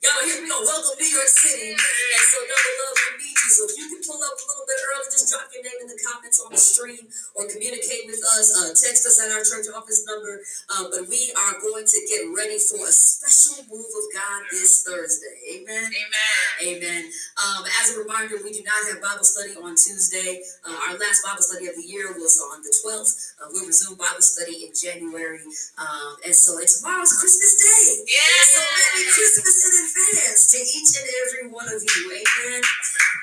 Y'all 0.08 0.24
hear 0.24 0.40
me? 0.40 0.48
on 0.48 0.64
Welcome 0.64 0.96
New 0.96 1.12
York 1.12 1.28
City. 1.28 1.76
And 1.76 2.26
so 2.32 2.40
double 2.48 2.76
love, 2.80 2.96
we 2.96 3.28
need 3.28 3.36
you. 3.36 3.50
So 3.52 3.62
if 3.68 3.76
you 3.76 3.86
can 3.92 4.02
pull 4.08 4.18
up 4.24 4.40
a 4.40 4.46
little 4.48 4.64
bit 4.64 4.80
early, 4.88 5.08
just 5.12 5.28
drop 5.28 5.52
your 5.52 5.68
name 5.68 5.80
in 5.84 5.88
the 5.92 6.00
comments 6.00 6.40
on 6.40 6.50
the 6.50 6.58
stream 6.58 7.04
or 7.36 7.44
communicate 7.52 8.08
with 8.08 8.24
us. 8.40 8.56
Uh, 8.56 8.72
text 8.72 9.04
us 9.04 9.20
at 9.20 9.36
our 9.36 9.44
church 9.44 9.68
office 9.70 10.08
number. 10.08 10.40
Uh, 10.72 10.88
but 10.88 11.12
we 11.12 11.30
are 11.36 11.60
going 11.60 11.84
to 11.84 12.00
get 12.08 12.24
ready 12.32 12.56
for 12.56 12.88
a 12.88 12.94
special 12.96 13.68
move 13.68 13.92
of 13.92 14.06
God 14.16 14.48
this 14.50 14.88
Thursday. 14.88 15.36
Amen. 15.60 15.92
Amen. 15.92 16.40
Amen. 16.64 17.04
Um, 17.38 17.68
as 17.84 17.92
a 17.92 18.00
reminder, 18.00 18.40
we 18.40 18.56
do 18.56 18.64
not 18.64 18.80
have 18.88 19.04
Bible 19.04 19.28
study 19.28 19.60
on 19.60 19.76
Tuesday. 19.76 20.40
Uh, 20.64 20.88
our 20.88 20.96
last 20.96 21.20
Bible 21.22 21.44
study 21.44 21.68
of 21.68 21.76
the 21.76 21.84
year 21.84 22.16
was 22.16 22.40
on 22.40 22.64
the 22.64 22.72
12th. 22.72 23.36
Uh, 23.44 23.52
we'll 23.52 23.68
resume 23.68 24.00
Bible 24.00 24.24
study 24.24 24.64
in 24.64 24.72
January. 24.72 25.44
Um, 25.76 26.16
and 26.24 26.32
so 26.32 26.56
and 26.56 26.66
tomorrow's 26.66 27.12
Christmas 27.12 27.54
Day. 27.60 28.08
Yeah. 28.08 28.40
So 28.56 28.62
happy 28.64 29.04
Christmas 29.12 29.56
in 29.68 29.74
advance 29.84 29.97
to 29.98 30.58
each 30.62 30.94
and 30.94 31.08
every 31.26 31.46
one 31.50 31.66
of 31.66 31.82
you. 31.82 32.02
Amen. 32.14 32.62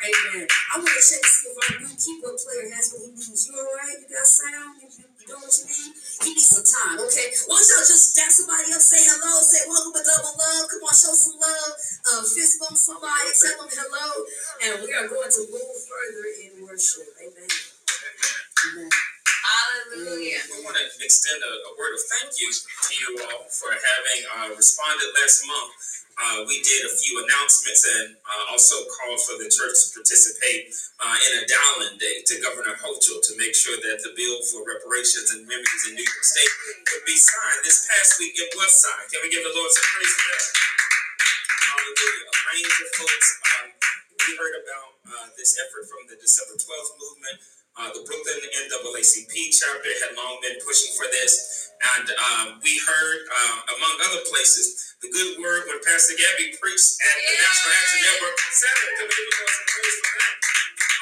Amen. 0.05 0.45
I 0.45 0.77
want 0.77 0.91
to 0.91 1.01
check 1.01 1.23
to 1.23 1.31
see 1.31 1.49
if 1.49 1.57
our 1.57 1.71
new 1.81 1.95
keyboard 1.95 2.37
player 2.37 2.67
has 2.75 2.93
what 2.93 3.07
he 3.07 3.11
needs. 3.15 3.47
You 3.47 3.55
all 3.57 3.71
right? 3.79 3.95
You 3.95 4.07
got 4.11 4.27
sound? 4.27 4.83
You, 4.83 4.91
know 5.31 5.41
what 5.41 5.55
you 5.55 5.65
need? 5.71 5.95
He 5.95 6.29
needs 6.35 6.51
some 6.51 6.67
time. 6.67 6.99
Okay. 7.01 7.31
Why 7.49 7.57
don't 7.57 7.71
y'all 7.71 7.87
just 7.89 8.13
dap 8.19 8.29
somebody 8.29 8.69
up, 8.75 8.83
say 8.83 9.01
hello, 9.01 9.33
say 9.41 9.65
welcome 9.71 9.95
to 9.97 10.03
double 10.05 10.35
love. 10.37 10.65
Come 10.69 10.85
on, 10.85 10.95
show 10.99 11.15
some 11.17 11.39
love. 11.41 11.73
Uh, 12.13 12.23
fist 12.27 12.61
bump 12.61 12.77
somebody, 12.77 13.31
tell 13.33 13.57
them 13.65 13.71
hello. 13.71 14.07
And 14.69 14.73
we 14.85 14.91
are 14.93 15.09
going 15.09 15.31
to 15.31 15.43
move 15.49 15.77
further 15.89 16.27
in 16.43 16.53
worship. 16.67 17.09
Amen. 17.23 17.49
Amen. 17.49 19.14
Hallelujah. 19.55 20.43
We 20.51 20.67
want 20.67 20.77
to 20.77 20.85
extend 20.99 21.39
a, 21.43 21.53
a 21.71 21.73
word 21.79 21.95
of 21.95 22.03
thank 22.11 22.35
you 22.43 22.51
to 22.51 22.93
you 22.99 23.11
all 23.23 23.47
for 23.47 23.71
having 23.71 24.21
uh, 24.35 24.49
responded 24.59 25.09
last 25.15 25.47
month 25.47 25.73
uh, 26.15 26.47
we 26.47 26.63
did 26.63 26.87
a 26.87 26.93
few 26.95 27.19
announcements 27.27 27.83
and 27.83 28.15
uh, 28.23 28.53
also 28.55 28.87
called 28.87 29.19
for 29.27 29.35
the 29.35 29.51
church 29.51 29.75
to 29.83 29.99
participate 29.99 30.71
uh, 31.03 31.17
in 31.27 31.43
a 31.43 31.45
dial-in 31.47 31.99
day 31.99 32.23
to 32.23 32.39
Governor 32.39 32.79
Hochul 32.79 33.19
to 33.19 33.33
make 33.35 33.51
sure 33.51 33.75
that 33.75 33.99
the 34.07 34.15
bill 34.15 34.39
for 34.47 34.63
reparations 34.63 35.35
and 35.35 35.43
remedies 35.43 35.83
in 35.91 35.99
New 35.99 36.07
York 36.07 36.23
State 36.23 36.53
would 36.95 37.03
be 37.03 37.19
signed. 37.19 37.67
This 37.67 37.91
past 37.91 38.15
week 38.23 38.39
it 38.39 38.47
was 38.55 38.71
signed. 38.79 39.11
Can 39.11 39.27
we 39.27 39.31
give 39.31 39.43
the 39.43 39.55
Lord 39.59 39.71
some 39.75 39.87
praise 39.91 40.15
for 40.15 40.27
that? 40.31 40.45
Hallelujah. 41.67 42.23
A 42.31 42.35
range 42.55 42.77
of 42.79 42.89
folks. 42.95 43.29
Um, 43.43 43.67
we 44.23 44.39
heard 44.39 44.55
about 44.63 44.91
uh, 45.03 45.27
this 45.35 45.59
effort 45.59 45.91
from 45.91 46.07
the 46.07 46.15
December 46.15 46.55
12th 46.55 46.95
movement. 46.95 47.39
Uh, 47.75 47.91
the 47.91 48.07
Brooklyn 48.07 48.39
NAACP 48.39 49.35
chapter 49.51 49.91
had 50.07 50.15
long 50.15 50.39
been 50.39 50.55
pushing 50.63 50.95
for 50.95 51.11
this. 51.11 51.35
And 51.99 52.07
um, 52.07 52.47
we 52.63 52.71
heard, 52.87 53.21
uh, 53.27 53.75
among 53.75 53.95
other 54.07 54.23
places, 54.31 54.95
the 55.03 55.11
good 55.11 55.43
word 55.43 55.67
when 55.67 55.83
Pastor 55.83 56.15
Gabby 56.15 56.55
preached 56.55 56.97
at 57.03 57.17
the 57.19 57.35
National 57.35 57.73
Action 57.75 58.01
Network 58.07 58.37
on 58.39 58.53
Saturday. 58.55 58.93
Can 58.95 59.07
we 59.11 59.15
give 59.19 59.27
the 59.27 59.37
Lord 59.43 59.53
some 59.59 59.67
praise 59.75 59.97
for 60.01 60.15
that? 60.23 60.35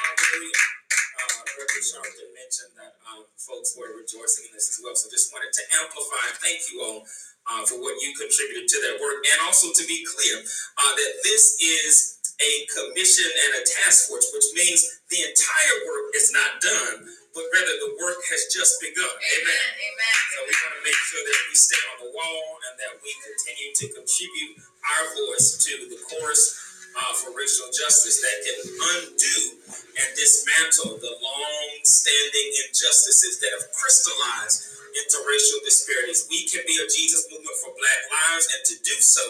Hallelujah. 0.01 0.65
Uh, 1.13 1.39
Reverend 1.61 1.85
Sharpton 1.85 2.29
mentioned 2.33 2.73
that 2.81 2.93
um, 3.05 3.21
folks 3.37 3.77
were 3.77 3.93
rejoicing 3.93 4.49
in 4.49 4.51
this 4.57 4.73
as 4.73 4.81
well. 4.81 4.97
So 4.97 5.13
just 5.13 5.29
wanted 5.29 5.53
to 5.53 5.63
amplify 5.77 6.25
and 6.25 6.37
thank 6.41 6.65
you 6.73 6.81
all 6.81 6.99
uh, 7.53 7.63
for 7.69 7.77
what 7.77 8.01
you 8.01 8.17
contributed 8.17 8.65
to 8.65 8.77
that 8.89 8.97
work. 8.97 9.21
And 9.29 9.45
also 9.45 9.69
to 9.69 9.83
be 9.85 10.01
clear 10.09 10.41
uh, 10.41 10.93
that 10.97 11.11
this 11.21 11.61
is 11.61 12.22
a 12.41 12.51
commission 12.73 13.29
and 13.29 13.51
a 13.59 13.63
task 13.65 14.09
force, 14.09 14.29
which 14.33 14.49
means 14.57 14.81
the 15.09 15.21
entire 15.21 15.77
work 15.85 16.09
is 16.17 16.33
not 16.33 16.57
done, 16.61 17.05
but 17.33 17.45
rather 17.53 17.75
the 17.85 17.93
work 18.01 18.21
has 18.33 18.49
just 18.49 18.81
begun. 18.81 19.09
Amen. 19.09 19.67
Amen. 19.77 20.17
So 20.33 20.37
we 20.45 20.53
want 20.53 20.73
to 20.77 20.83
make 20.85 21.01
sure 21.09 21.23
that 21.25 21.39
we 21.49 21.55
stay 21.57 21.81
on 21.93 21.97
the 22.07 22.11
wall 22.13 22.45
and 22.69 22.75
that 22.81 22.93
we 23.01 23.11
continue 23.21 23.71
to 23.73 23.85
contribute 24.01 24.53
our 24.61 25.05
voice 25.13 25.61
to 25.65 25.73
the 25.89 25.99
chorus 26.09 26.63
uh, 26.93 27.13
for 27.17 27.33
racial 27.33 27.69
justice 27.73 28.21
that 28.21 28.37
can 28.45 28.59
undo 28.69 29.37
and 29.97 30.09
dismantle 30.13 30.97
the 31.01 31.13
long-standing 31.21 32.49
injustices 32.65 33.41
that 33.41 33.49
have 33.53 33.65
crystallized 33.73 34.82
into 34.93 35.17
racial 35.25 35.59
disparities. 35.65 36.29
We 36.29 36.45
can 36.45 36.63
be 36.69 36.77
a 36.77 36.87
Jesus 36.87 37.25
movement 37.29 37.57
for 37.59 37.73
Black 37.73 37.99
lives, 38.09 38.45
and 38.53 38.61
to 38.61 38.75
do 38.85 38.95
so, 39.01 39.23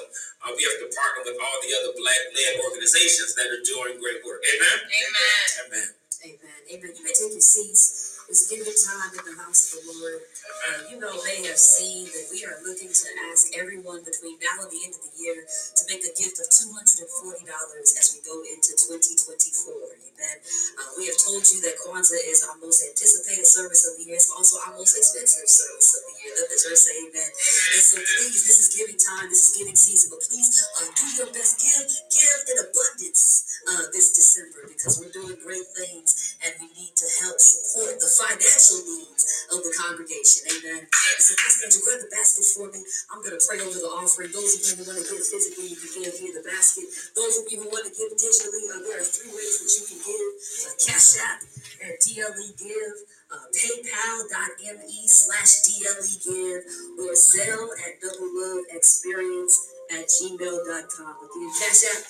uh, 0.43 0.51
we 0.55 0.63
have 0.67 0.79
to 0.83 0.89
partner 0.91 1.21
with 1.31 1.39
all 1.39 1.57
the 1.63 1.71
other 1.79 1.91
Black-led 1.95 2.53
organizations 2.63 3.35
that 3.39 3.47
are 3.47 3.63
doing 3.63 3.99
great 3.99 4.21
work. 4.27 4.43
Amen. 4.43 4.77
Amen. 4.83 5.39
Amen. 5.67 5.87
Amen. 6.23 6.59
Amen. 6.71 6.91
You 6.95 7.03
may 7.03 7.13
take 7.15 7.33
your 7.35 7.43
seats. 7.43 8.19
It's 8.29 8.47
giving 8.47 8.67
time 8.67 9.11
in 9.13 9.23
the 9.23 9.35
house 9.43 9.75
of 9.75 9.83
the 9.83 9.93
Lord. 9.99 10.21
Uh, 10.43 10.79
you 10.91 10.97
know, 10.99 11.11
they 11.23 11.43
have 11.47 11.59
seen 11.59 12.07
that 12.11 12.27
we 12.31 12.43
are 12.43 12.59
looking 12.63 12.91
to 12.91 13.05
ask 13.31 13.51
everyone 13.55 14.03
between 14.03 14.39
now 14.39 14.63
and 14.63 14.71
the 14.71 14.81
end 14.83 14.95
of 14.95 15.03
the 15.03 15.13
year 15.19 15.43
to 15.43 15.81
make 15.87 16.03
a 16.03 16.11
gift 16.15 16.39
of 16.39 16.47
$240 16.47 17.03
as 17.03 18.07
we 18.15 18.19
go 18.23 18.39
into 18.47 18.71
2024. 18.75 20.03
Amen. 20.13 20.37
Uh, 20.79 20.89
we 20.95 21.07
have 21.11 21.19
told 21.19 21.43
you 21.51 21.59
that 21.67 21.75
Kwanzaa 21.83 22.19
is 22.27 22.47
our 22.47 22.55
most 22.63 22.79
anticipated 22.83 23.47
service 23.47 23.83
of 23.87 23.99
the 23.99 24.07
year. 24.07 24.15
It's 24.15 24.31
also 24.31 24.59
our 24.63 24.73
most 24.75 24.95
expensive 24.95 25.47
service 25.47 25.91
of 25.99 26.01
the 26.07 26.15
year. 26.23 26.31
Let 26.39 26.47
the 26.47 26.59
church 26.59 26.79
say 26.79 26.95
amen. 27.07 27.29
And 27.29 27.83
so 27.83 27.97
please, 27.99 28.39
this 28.47 28.57
is 28.63 28.69
giving 28.71 28.95
time, 28.95 29.27
this 29.27 29.51
is 29.51 29.51
giving 29.59 29.75
season, 29.75 30.15
but 30.15 30.23
please 30.23 30.47
uh, 30.79 30.87
do 30.95 31.05
your 31.19 31.29
best. 31.35 31.59
Give, 31.59 31.87
give 32.07 32.39
in 32.55 32.57
abundance 32.63 33.59
uh, 33.67 33.85
this 33.91 34.15
December 34.15 34.63
because 34.67 34.99
we're 34.99 35.13
doing 35.13 35.35
great 35.43 35.67
things 35.75 36.39
and 36.41 36.55
we 36.59 36.67
need 36.73 36.95
to 36.95 37.07
help 37.21 37.37
support 37.39 37.99
the 37.99 38.09
financial 38.09 38.79
needs 38.87 39.23
of 39.51 39.59
the 39.61 39.73
congregation. 39.75 40.32
Amen. 40.49 40.89
And 40.89 41.21
so 41.21 41.31
please, 41.37 41.77
you 41.77 41.81
grab 41.85 42.01
the 42.01 42.09
basket 42.09 42.45
for 42.53 42.67
me? 42.73 42.81
I'm 43.13 43.21
going 43.21 43.37
to 43.37 43.43
pray 43.43 43.61
over 43.61 43.77
the 43.77 43.91
offering. 43.93 44.33
Those 44.33 44.57
of 44.57 44.61
you 44.65 44.73
who 44.81 44.83
want 44.89 44.97
to 45.01 45.05
give 45.05 45.21
physically, 45.21 45.69
you 45.69 45.77
can 45.77 45.91
give 46.01 46.13
via 46.17 46.31
the 46.33 46.45
basket. 46.45 46.89
Those 47.13 47.41
of 47.41 47.45
you 47.51 47.61
who 47.61 47.67
want 47.69 47.85
to 47.85 47.93
give 47.93 48.09
digitally, 48.17 48.63
uh, 48.73 48.81
there 48.83 48.97
are 48.99 49.07
three 49.07 49.29
ways 49.29 49.55
that 49.61 49.69
you 49.69 49.83
can 49.93 49.99
give. 50.01 50.29
Uh, 50.65 50.73
Cash 50.81 51.09
App 51.21 51.39
at 51.85 51.93
DLE 52.01 52.49
Give. 52.57 52.97
Uh, 53.33 53.49
PayPal.me 53.49 55.01
slash 55.09 55.65
DLE 55.65 56.13
Give 56.21 56.61
or 57.01 57.17
Zelle 57.17 57.65
at 57.81 57.97
Double 57.97 58.29
Love 58.29 58.65
Experience 58.69 59.57
at 59.89 60.05
gmail.com. 60.05 61.15
Again, 61.17 61.51
Cash 61.57 61.81
App, 61.97 62.01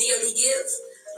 DLE 0.00 0.32
Give, 0.32 0.68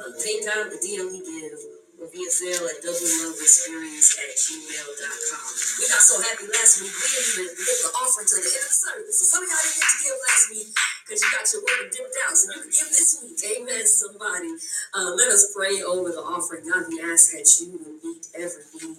uh, 0.03 0.11
PayPal, 0.19 0.67
DLE 0.83 1.21
Give, 1.23 1.59
or 2.03 2.11
via 2.11 2.31
Zelle 2.35 2.67
at 2.67 2.83
Double 2.83 2.99
Love 2.99 3.39
Experience 3.39 4.19
at 4.19 4.35
gmail.com. 4.35 5.47
We 5.79 5.87
got 5.87 6.03
so 6.03 6.19
happy 6.19 6.51
last 6.51 6.83
week, 6.83 6.91
we 6.91 7.07
didn't 7.07 7.47
even 7.47 7.63
get 7.63 7.79
the 7.79 7.91
offering 7.95 8.27
till 8.27 8.43
the 8.43 8.51
end 8.51 8.67
of 8.67 8.75
the 8.75 8.81
service. 8.83 9.17
So 9.23 9.25
some 9.31 9.47
of 9.47 9.49
y'all 9.49 9.63
didn't 9.63 9.79
get 9.79 9.87
to 9.87 9.99
give 10.03 10.19
last 10.19 10.45
week 10.51 10.71
because 10.75 11.21
you 11.23 11.29
got 11.31 11.47
your 11.55 11.63
word 11.63 11.87
dipped 11.95 12.19
out. 12.27 12.35
So 12.35 12.45
you 12.51 12.61
can 12.67 12.75
give 12.75 12.91
this 12.91 13.11
week. 13.23 13.39
Amen, 13.55 13.85
somebody. 13.87 14.51
Uh, 14.99 15.15
let 15.15 15.31
us 15.31 15.55
pray 15.55 15.79
over 15.87 16.11
the 16.11 16.25
offering. 16.27 16.67
God, 16.67 16.91
we 16.91 16.99
ask 17.07 17.31
that 17.39 17.47
you 17.63 17.79
will 17.79 17.95
meet 18.03 18.27
every 18.35 18.67
need 18.83 18.99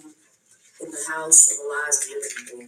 in 0.80 0.88
the 0.88 1.02
house 1.12 1.52
and 1.52 1.60
the 1.60 1.68
lives 1.68 1.96
of 2.00 2.06
your 2.08 2.24
people. 2.24 2.64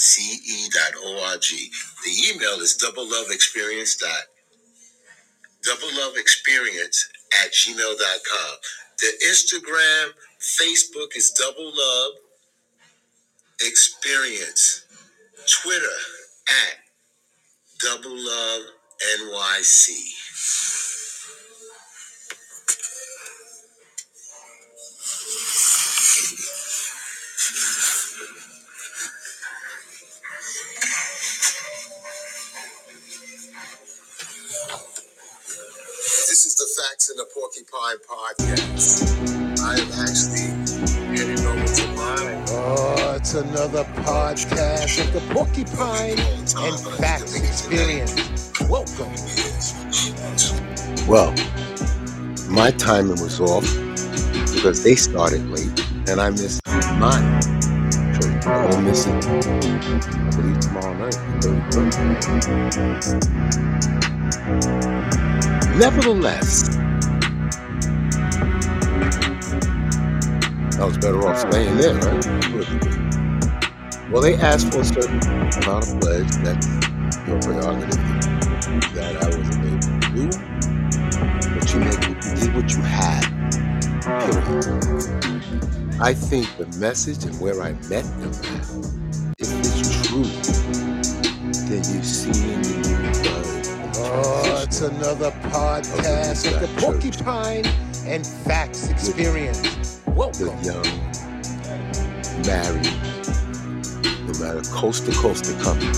www.doubleloveexperience.org. 0.00 1.44
The 2.04 2.32
email 2.34 2.60
is 2.60 2.74
double 2.76 3.04
love 3.08 3.26
experience 3.30 3.96
double 5.62 5.88
love 5.96 6.14
experience 6.16 7.08
at 7.44 7.52
gmail.com. 7.52 8.56
The 9.00 9.12
Instagram, 9.28 10.12
Facebook 10.40 11.16
is 11.16 11.30
double 11.32 11.72
love 11.76 12.12
experience. 13.60 14.84
Twitter 15.62 15.86
at 16.48 16.76
double 17.80 18.16
love 18.16 18.62
NYC. 19.20 19.88
Podcast. 38.20 39.08
I 39.64 39.80
am 39.80 39.88
actually 40.04 40.52
heading 41.16 41.46
over 41.46 41.64
to 41.64 41.86
mine. 41.96 42.44
Oh, 42.50 43.14
it's 43.16 43.32
another 43.32 43.84
podcast 44.04 45.00
of 45.00 45.12
the 45.14 45.20
Porcupine 45.32 46.18
and 46.18 46.78
Facts 46.98 47.34
Experience. 47.34 48.52
Welcome. 48.68 49.14
Well, 51.08 51.32
my 52.50 52.72
timing 52.72 53.22
was 53.22 53.40
off 53.40 53.64
because 54.54 54.84
they 54.84 54.96
started 54.96 55.48
late 55.48 55.80
and 56.10 56.20
I 56.20 56.28
missed 56.28 56.60
mine. 56.98 57.40
So 58.20 58.28
I 58.50 58.66
won't 58.70 58.84
miss 58.84 59.06
it. 59.06 59.14
I 59.14 60.30
believe 60.36 60.60
tomorrow 60.60 60.92
night, 60.92 61.16
Nevertheless, 65.78 66.68
I 70.80 70.84
was 70.84 70.96
better 70.96 71.28
off 71.28 71.38
staying 71.38 71.76
there, 71.76 71.94
right? 71.94 72.24
Well, 74.10 74.22
they 74.22 74.34
asked 74.36 74.72
for 74.72 74.80
a 74.80 74.84
certain 74.84 75.20
amount 75.62 75.86
of 75.86 76.00
pledge. 76.00 76.30
That's 76.42 76.66
your 77.28 77.38
prerogative 77.42 77.98
that 78.94 79.16
I 79.20 79.26
wasn't 79.26 79.62
able 79.66 79.78
to 80.00 80.08
do. 80.16 80.24
But 81.54 81.74
you 81.74 81.80
make 81.80 82.02
you 82.08 82.14
did 82.34 82.54
what 82.54 82.72
you 82.72 82.80
had. 82.80 83.24
Period. 84.00 84.80
I 86.00 86.14
think 86.14 86.48
the 86.56 86.66
message 86.78 87.24
and 87.24 87.38
where 87.38 87.60
I 87.60 87.72
met 87.90 88.04
them 88.18 88.30
at, 88.30 88.70
if 89.38 89.52
it's 89.58 90.08
true, 90.08 90.24
then 91.68 91.84
you 91.94 92.02
see 92.02 92.54
in 92.54 92.62
the. 92.62 92.80
Oh, 94.02 94.62
it's 94.62 94.80
another 94.80 95.30
podcast 95.50 96.50
of 96.50 96.58
the 96.58 96.68
Porcupine 96.80 97.66
and 98.06 98.26
Facts 98.26 98.88
Experience. 98.88 99.99
The 100.14 100.16
Welcome. 100.16 100.62
young, 100.62 100.84
married, 102.46 102.94
no 104.26 104.32
matter 104.40 104.62
coast 104.70 105.06
to 105.06 105.12
coast 105.12 105.44
they're 105.46 105.62
coming. 105.62 105.88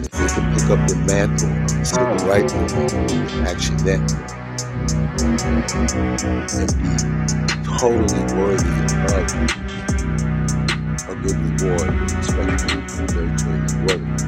If 0.00 0.10
they 0.12 0.28
can 0.28 0.54
pick 0.54 0.70
up 0.70 0.88
the 0.88 0.96
mantle 1.06 1.80
of 1.80 1.86
civil 1.86 2.16
rights 2.28 2.54
movement, 2.54 3.48
Action 3.48 3.76
Network, 3.84 4.30
and 6.54 6.70
be 6.82 6.96
totally 7.64 8.24
worthy 8.36 8.84
of 8.84 8.92
a 11.08 11.16
good 11.22 11.62
reward, 11.62 12.02
respectfully 12.16 12.88
from 12.88 13.08
their 13.08 13.38
training 13.38 13.86
work. 13.86 14.18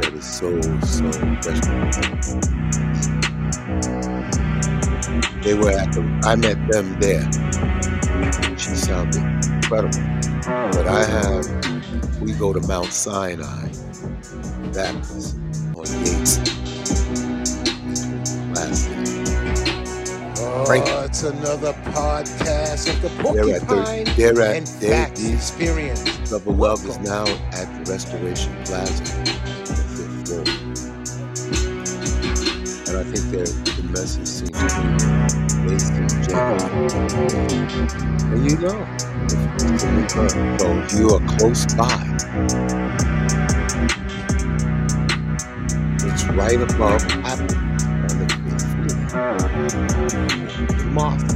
That 0.00 0.12
is 0.14 0.26
so, 0.26 0.60
so 0.82 1.10
special. 1.40 1.80
They 5.42 5.54
were 5.54 5.70
at 5.70 5.92
the, 5.92 6.02
I 6.24 6.36
met 6.36 6.56
them 6.70 6.98
there. 7.00 7.30
She 8.58 8.74
sounded 8.74 9.22
incredible. 9.52 9.98
But 10.44 10.86
I 10.86 11.04
have, 11.04 12.20
we 12.20 12.32
go 12.32 12.52
to 12.52 12.60
Mount 12.66 12.92
Sinai, 12.92 13.68
Baptist, 14.72 15.36
on 15.74 15.86
Yates. 16.04 16.38
Classic. 18.52 18.94
Frank. 20.66 20.84
Oh, 20.88 21.04
it's 21.04 21.22
another 21.22 21.72
podcast 21.92 22.88
of 22.88 23.02
the 23.02 23.08
They're 23.08 23.56
at 23.56 23.62
Porcupine 23.66 24.04
the, 24.04 24.12
they're 24.16 24.40
at, 24.40 24.56
and 24.56 24.66
they, 24.80 24.88
Facts 24.88 25.20
these 25.20 25.34
Experience. 25.34 26.32
Love 26.32 26.46
of 26.46 26.58
Love 26.58 26.86
is 26.86 26.98
now 27.00 27.26
at 27.52 27.84
the 27.84 27.90
Restoration 27.90 28.54
Plaza, 28.64 29.02
the 29.64 29.74
fifth 29.94 30.28
floor. 30.28 30.44
And 32.86 32.96
I 32.96 33.04
think 33.10 33.24
their 33.30 33.46
message 33.94 34.26
seems 34.26 34.50
to 34.50 34.56
be. 34.56 34.64
And 38.32 38.50
you 38.50 38.56
know. 38.58 38.78
So 40.58 40.68
you 40.98 41.06
are 41.14 41.22
close 41.38 41.62
by, 41.74 41.96
it's 46.02 46.24
right 46.30 46.60
above 46.60 47.02
Apple 47.24 47.56
on 47.56 48.14
the 48.18 48.26
fifth 48.82 49.00
floor. 49.10 49.38
Mosque. 50.90 51.34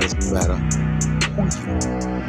Doesn't 0.00 0.26
matter 0.32 0.58
who 1.34 1.42
you 1.42 1.72
are. 1.86 2.22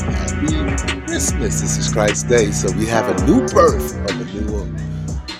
Happy 0.00 0.46
Christmas. 1.06 1.60
This 1.60 1.78
is 1.78 1.92
Christ's 1.92 2.24
Day. 2.24 2.50
So 2.50 2.70
we 2.72 2.86
have 2.86 3.08
a 3.08 3.14
new 3.26 3.46
birth 3.48 3.94
of 4.10 4.20
a 4.20 4.24
new 4.24 4.74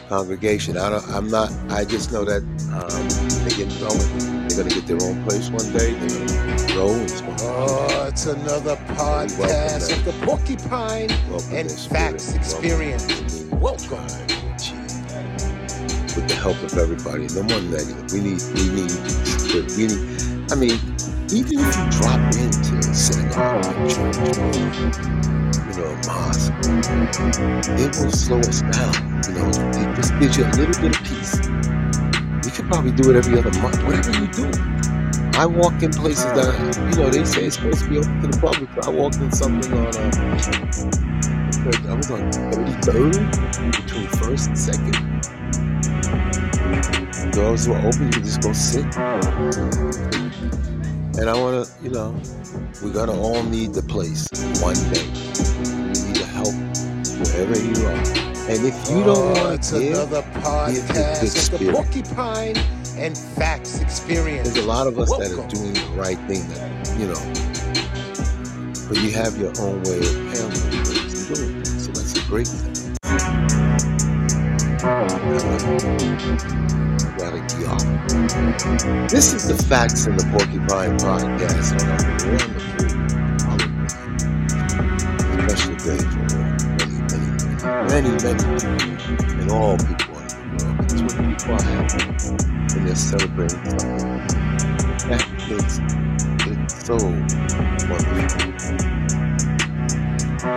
congregation. 0.08 0.76
I 0.76 0.90
don't, 0.90 1.08
I'm 1.08 1.28
not, 1.28 1.50
I 1.70 1.84
just 1.84 2.12
know 2.12 2.24
that 2.24 2.42
um, 2.72 3.08
they're 3.40 3.66
getting 3.66 3.80
going. 3.80 4.37
To 4.58 4.64
get 4.64 4.88
their 4.88 5.00
own 5.04 5.22
place 5.22 5.50
one 5.50 5.72
day. 5.72 5.94
They're 5.94 6.26
to 6.58 6.74
grow 6.74 6.90
and 6.90 7.02
it's 7.02 7.20
to 7.20 7.36
Oh, 7.42 8.06
it's 8.08 8.26
another 8.26 8.74
podcast 8.96 9.96
of 9.96 10.04
the 10.04 10.12
Porcupine 10.26 11.10
welcome 11.30 11.54
and 11.54 11.70
Facts 11.70 12.34
Experience. 12.34 13.44
Welcome. 13.52 14.04
try 14.08 14.26
to 14.26 14.54
achieve 14.56 16.16
with 16.16 16.26
the 16.26 16.34
help 16.34 16.60
of 16.60 16.76
everybody. 16.76 17.28
No 17.28 17.44
more 17.44 17.60
negative. 17.70 18.12
We 18.12 18.18
need, 18.18 18.42
we 18.58 18.66
need, 18.74 18.90
we 19.78 19.86
need. 19.86 20.50
I 20.50 20.56
mean, 20.56 20.74
even 21.30 21.60
if 21.62 21.76
you 21.78 21.90
drop 21.94 22.18
into 22.34 22.78
a 22.78 22.92
synagogue, 22.92 23.64
a 23.64 23.86
church, 23.86 24.78
you 25.54 25.74
know, 25.78 25.86
a 25.86 26.06
mosque, 26.08 26.52
it 27.78 27.96
will 27.96 28.10
slow 28.10 28.40
us 28.40 28.62
down. 28.62 29.22
You 29.22 29.34
know, 29.38 29.48
it 29.78 29.94
just 29.94 30.18
gives 30.18 30.36
you 30.36 30.44
a 30.46 30.50
little 30.58 30.82
bit 30.82 30.98
of 30.98 31.04
peace. 31.06 31.67
Probably 32.68 32.92
do 32.92 33.10
it 33.10 33.16
every 33.16 33.38
other 33.38 33.52
month, 33.60 33.82
whatever 33.84 34.12
you 34.12 34.28
do. 34.28 34.50
I 35.38 35.46
walk 35.46 35.82
in 35.82 35.90
places 35.90 36.24
that, 36.24 36.52
you 36.90 37.02
know, 37.02 37.08
they 37.10 37.24
say 37.24 37.46
it's 37.46 37.56
supposed 37.56 37.84
to 37.84 37.88
be 37.88 37.98
open 37.98 38.20
to 38.22 38.28
the 38.28 38.38
public. 38.38 38.68
but 38.74 38.86
I 38.86 38.90
walked 38.90 39.16
in 39.16 39.32
something 39.32 39.72
on 39.72 39.86
uh, 39.86 39.90
I 41.88 41.94
was 41.94 42.10
on 42.10 42.30
33rd 42.30 43.72
between 43.72 44.08
first 44.08 44.48
and 44.48 44.58
second. 44.58 44.94
Doors 47.32 47.68
were 47.68 47.78
open, 47.78 48.06
you 48.06 48.12
could 48.12 48.24
just 48.24 48.42
go 48.42 48.52
sit. 48.52 48.84
And 51.18 51.30
I 51.30 51.34
wanna, 51.40 51.64
you 51.82 51.90
know, 51.90 52.20
we're 52.82 52.92
gonna 52.92 53.18
all 53.18 53.42
need 53.44 53.74
the 53.74 53.82
place 53.82 54.28
one 54.60 54.74
day. 54.92 55.06
We 55.94 56.08
need 56.08 56.16
to 56.16 56.26
help 56.26 56.54
wherever 57.18 57.58
you 57.58 57.86
are. 57.86 58.37
And 58.48 58.64
if 58.66 58.88
you 58.90 59.04
don't 59.04 59.16
Oh, 59.18 59.44
want 59.44 59.54
it's 59.56 59.70
to 59.70 59.78
give, 59.78 59.92
another 59.92 60.22
podcast 60.40 61.52
of 61.52 61.58
the. 61.60 61.70
Porcupine 61.72 62.56
and 62.96 63.16
Facts 63.16 63.80
Experience. 63.80 64.48
There's 64.50 64.64
a 64.64 64.68
lot 64.68 64.86
of 64.86 64.98
us 64.98 65.10
that 65.18 65.32
are 65.32 65.46
doing 65.48 65.74
the 65.74 65.92
right 65.96 66.18
thing, 66.26 66.48
that, 66.48 66.70
you 66.98 67.08
know. 67.08 67.20
But 68.88 69.02
you 69.02 69.10
have 69.12 69.36
your 69.36 69.52
own 69.60 69.82
way 69.82 69.98
of 69.98 70.14
handling 70.32 70.84
things 70.84 71.28
and 71.28 71.36
doing 71.36 71.62
things. 71.62 71.84
So 71.86 71.92
that's 71.92 72.16
a 72.16 72.22
great 72.28 72.46
thing. 72.48 72.96
Gotta 77.18 77.42
be 77.54 77.64
off. 77.66 77.84
This 79.10 79.34
is 79.34 79.46
the 79.48 79.62
Facts 79.68 80.06
in 80.06 80.16
the 80.16 80.24
Porcupine 80.32 80.96
Podcast 80.98 81.74
on 81.82 81.88
a 81.90 82.02
wonderful 82.32 82.88
holiday. 83.44 83.88
Special 85.48 85.74
day 85.76 85.98
for 85.98 86.57
many, 87.88 88.10
many, 88.10 88.42
people 88.96 89.40
and 89.40 89.50
all 89.50 89.76
people 89.76 90.18
in 90.18 90.28
the 90.28 90.64
world. 90.64 90.80
It's 90.84 91.02
when 91.02 91.36
people 91.36 91.54
are 91.54 91.62
happy 91.62 92.04
when 92.74 92.84
they're 92.86 92.96
celebrating 92.96 93.64
something. 93.64 94.48
That 95.08 95.22
is 95.50 95.80
it's 96.50 96.86
so. 96.86 96.96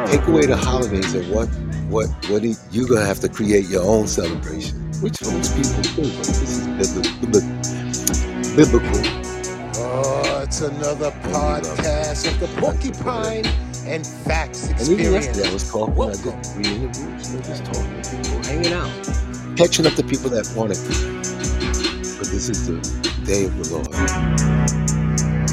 Take 0.07 0.27
away 0.27 0.45
the 0.45 0.55
holidays 0.57 1.13
and 1.13 1.29
what 1.33 1.47
what 1.89 2.07
what 2.29 2.43
it, 2.43 2.57
you're 2.71 2.87
gonna 2.87 3.05
have 3.05 3.19
to 3.21 3.29
create 3.29 3.67
your 3.67 3.83
own 3.83 4.07
celebration, 4.07 4.77
which 5.01 5.21
most 5.21 5.55
people 5.55 5.81
do. 5.81 6.03
This 6.03 6.97
is 6.97 7.11
biblical. 7.17 7.41
biblical. 8.55 9.21
Oh, 9.83 10.43
it's 10.43 10.61
another 10.61 11.11
podcast 11.11 12.27
of 12.27 12.39
the 12.39 12.47
Porcupine 12.59 13.70
and 13.91 14.07
Facts 14.07 14.69
And 14.69 14.89
even 14.89 15.13
Experience. 15.15 15.27
yesterday, 15.27 15.49
I 15.49 15.53
was 15.53 15.71
talking. 15.71 16.07
I 16.09 16.15
did 16.15 16.25
Welcome. 16.25 16.43
three 16.43 16.75
interviews. 16.75 17.33
You 17.33 17.41
just 17.41 17.65
talking 17.65 18.01
to 18.01 18.11
people, 18.17 18.43
hanging 18.43 18.73
out, 18.73 18.91
catching 19.57 19.87
up 19.87 19.95
to 19.95 20.03
people 20.03 20.29
that 20.31 20.51
want 20.55 20.73
to. 20.75 21.11
But 22.19 22.27
this 22.29 22.49
is 22.49 22.67
the 22.67 22.79
day 23.25 23.45
of 23.45 23.57
the 23.57 23.65
Lord. 23.75 23.93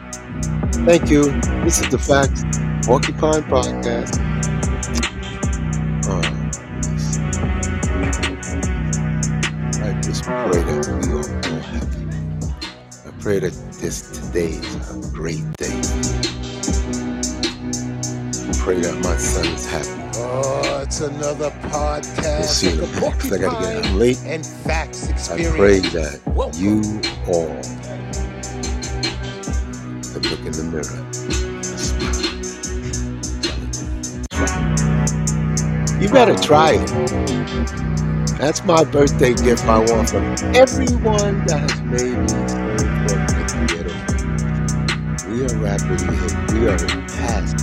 Thank 0.86 1.10
you. 1.10 1.24
This 1.64 1.80
is 1.80 1.88
the 1.90 1.98
Facts 1.98 2.44
Porcupine 2.86 3.42
Podcast. 3.50 4.14
Uh, 6.06 6.22
I 9.84 10.00
just 10.00 10.22
pray 10.22 10.62
that 10.62 10.86
we 11.02 11.12
are 11.12 11.52
all 11.52 11.60
happy. 11.60 13.08
I 13.08 13.20
pray 13.20 13.38
that 13.40 13.52
this 13.80 14.02
today 14.12 14.50
is 14.50 14.90
a 14.90 15.10
great 15.12 15.42
day. 15.56 15.76
I 18.38 18.52
pray 18.58 18.80
that 18.80 19.00
my 19.02 19.16
son 19.16 19.46
is 19.46 19.66
happy. 19.66 20.02
Oh, 20.18 20.82
it's 20.82 21.00
another 21.00 21.50
We'll 21.62 21.70
podcast 21.72 22.44
see 22.44 22.70
in 22.70 22.80
of 22.80 22.92
the 22.94 23.06
I 23.34 23.38
gotta 23.38 23.64
get 23.66 23.86
I'm 23.86 23.98
late. 23.98 24.18
and 24.24 24.46
Facts 24.46 25.08
experience. 25.10 25.54
I 25.54 25.56
pray 25.58 25.80
that 25.80 26.20
Welcome. 26.28 26.60
you 26.60 26.82
all 27.26 27.48
can 30.12 30.22
look 30.30 30.40
in 30.46 30.52
the 30.52 30.62
mirror 30.70 31.05
You 36.06 36.12
better 36.12 36.36
try 36.36 36.74
it. 36.74 36.88
That's 38.38 38.64
my 38.64 38.84
birthday 38.84 39.34
gift 39.34 39.64
I 39.64 39.80
want 39.80 40.08
from 40.08 40.24
everyone 40.54 41.44
that 41.46 41.68
has 41.68 41.82
made 41.82 42.16
me 42.16 42.28
get 43.66 43.86
over. 43.90 45.30
We 45.32 45.44
are 45.46 45.58
rapidly. 45.58 46.16
We 46.54 46.68
are 46.68 46.78
past 47.08 47.58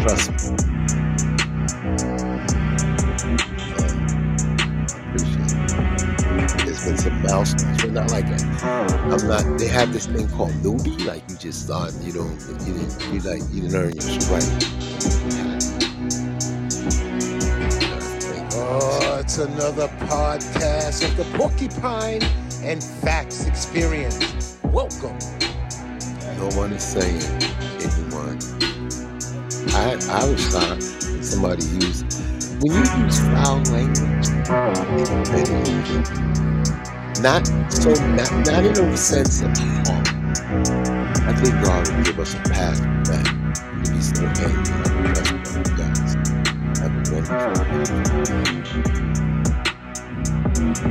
Trust 0.00 0.30
me. 0.32 0.56
I 4.88 5.00
appreciate 5.10 5.52
it. 5.52 6.64
There's 6.64 6.84
been 6.86 6.98
some 6.98 7.22
milestones, 7.22 7.75
not 7.96 8.10
like 8.10 8.26
that. 8.28 8.42
I'm 8.62 9.26
not. 9.26 9.58
They 9.58 9.68
have 9.68 9.90
this 9.90 10.06
thing 10.06 10.28
called 10.28 10.52
newbie, 10.62 11.06
like 11.06 11.22
you 11.30 11.36
just 11.36 11.62
start. 11.64 11.94
You 12.02 12.12
don't. 12.12 12.38
You 12.40 12.74
didn't. 12.74 13.00
You 13.10 13.20
like. 13.20 13.42
You 13.50 13.62
didn't 13.62 13.74
earn 13.74 13.92
your 13.94 14.20
stripe. 14.20 14.44
Oh, 18.52 19.18
it's 19.20 19.38
another 19.38 19.88
podcast 20.08 21.08
of 21.08 21.16
the 21.16 21.24
Porcupine 21.38 22.22
and 22.62 22.84
Facts 22.84 23.46
Experience. 23.46 24.58
Welcome. 24.64 25.18
No 26.36 26.50
one 26.54 26.74
is 26.74 26.82
saying 26.84 27.22
anyone. 27.80 28.38
I 29.72 29.96
I 30.10 30.28
was 30.28 30.42
shocked 30.52 30.84
when 31.10 31.22
somebody 31.22 31.64
used 31.64 32.04
when 32.62 32.74
you 32.74 32.84
use 33.04 33.20
foul 33.20 33.62
language. 33.72 34.26
Not 37.26 37.44
so 37.72 37.90
not 37.90 38.30
not 38.46 38.64
in 38.64 38.78
a 38.78 38.96
sense 38.96 39.42
of 39.42 39.50
harm. 39.58 40.04
I 41.26 41.32
think 41.34 41.54
God 41.64 41.88
will 41.88 42.04
give 42.04 42.20
us 42.20 42.34
a 42.34 42.38
path 42.48 42.78
for 42.78 43.02
that 43.10 43.26
to 43.84 43.90
be 43.90 44.00
so 44.00 44.26
angry. 44.46 44.74
I 44.78 44.86
bless 45.10 45.56
you 45.56 45.64
guys. 45.74 46.14
Have 46.78 46.94
a 46.94 47.02
wonderful. 47.12 47.74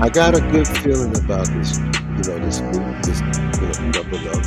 I 0.01 0.09
got 0.09 0.35
a 0.35 0.41
good 0.51 0.67
feeling 0.67 1.15
about 1.15 1.47
this, 1.47 1.77
you 1.77 2.23
know, 2.27 2.39
this 2.43 2.59
move, 2.59 3.01
this, 3.03 3.21
you 3.21 3.61
know, 3.61 3.91
double 3.93 4.19
love 4.27 4.45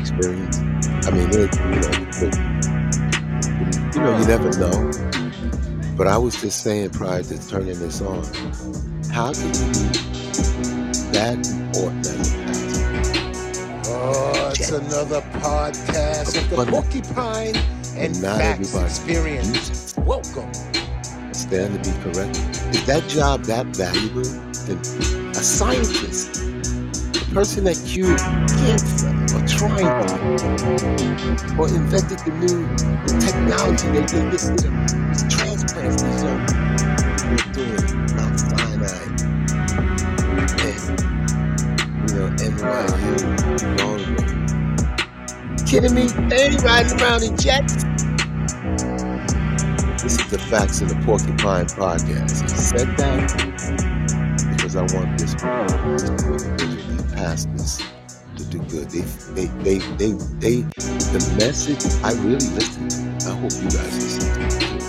experience. 0.00 0.58
I 1.06 1.10
mean, 1.12 1.30
it, 1.30 1.54
you 1.54 1.78
know, 1.78 1.94
the, 2.10 2.28
you 3.94 4.00
know, 4.00 4.18
you 4.18 4.26
never 4.26 4.50
know. 4.58 5.96
But 5.96 6.08
I 6.08 6.18
was 6.18 6.40
just 6.40 6.64
saying 6.64 6.90
prior 6.90 7.22
to 7.22 7.48
turning 7.48 7.78
this 7.78 8.00
on, 8.00 8.24
how 9.12 9.32
can 9.32 9.54
you 9.54 9.70
be 9.70 10.83
that 11.14 11.48
important 11.48 12.06
as 12.50 12.76
a 12.76 12.82
pastor? 12.92 13.22
Oh, 13.86 14.50
it's 14.50 14.70
another 14.72 15.20
podcast 15.38 16.36
of 16.36 16.50
the. 16.50 16.66
Porcupine 16.66 17.54
and 17.96 18.20
not 18.20 18.40
everybody 18.40 18.84
Experience. 18.86 19.94
Welcome. 19.98 20.52
Stand 21.32 21.84
to 21.84 21.88
be 21.88 21.96
correct. 22.02 22.36
Is 22.74 22.84
that 22.86 23.04
job 23.08 23.44
that 23.44 23.66
valuable? 23.66 24.22
Then 24.66 24.78
a 25.30 25.34
scientist, 25.34 26.42
a 26.42 27.32
person 27.32 27.62
that 27.64 27.80
cured 27.86 28.18
cancer 28.18 29.14
or 29.36 29.46
tried 29.46 29.86
them, 30.08 31.60
or 31.60 31.68
invented 31.68 32.18
the 32.26 32.32
new 32.42 32.66
the 33.06 33.18
technology 33.20 33.86
they 33.90 34.04
did 34.06 34.32
with 34.32 35.30
transplants 35.30 36.02
NYU 42.64 43.78
long 43.80 44.00
ago. 44.00 45.64
Kidding 45.66 45.94
me? 45.94 46.06
They 46.28 46.44
ain't 46.48 46.62
riding 46.62 47.00
around 47.00 47.22
in 47.24 47.36
jets. 47.36 47.84
This 50.02 50.18
is 50.20 50.30
the 50.30 50.38
Facts 50.38 50.80
of 50.82 50.88
the 50.88 50.96
Porcupine 51.04 51.66
Podcast. 51.66 52.42
I 52.42 52.46
said 52.46 52.96
that 52.98 53.32
because 54.50 54.76
I 54.76 54.82
want 54.94 55.18
this 55.18 55.34
this 55.34 55.42
individual, 55.42 56.38
these 56.58 57.12
pastors, 57.12 57.82
to 58.36 58.44
do 58.44 58.58
good. 58.64 58.90
They, 58.90 59.00
they, 59.34 59.46
they, 59.62 59.78
they, 59.96 60.12
they, 60.40 60.60
the 60.60 61.34
message 61.38 61.84
I 62.04 62.12
really 62.22 62.48
listen. 62.54 62.88
I 63.26 63.34
hope 63.40 63.52
you 63.52 63.70
guys 63.70 63.94
listen 63.96 64.34
to 64.34 64.46
it 64.46 64.50
too. 64.60 64.80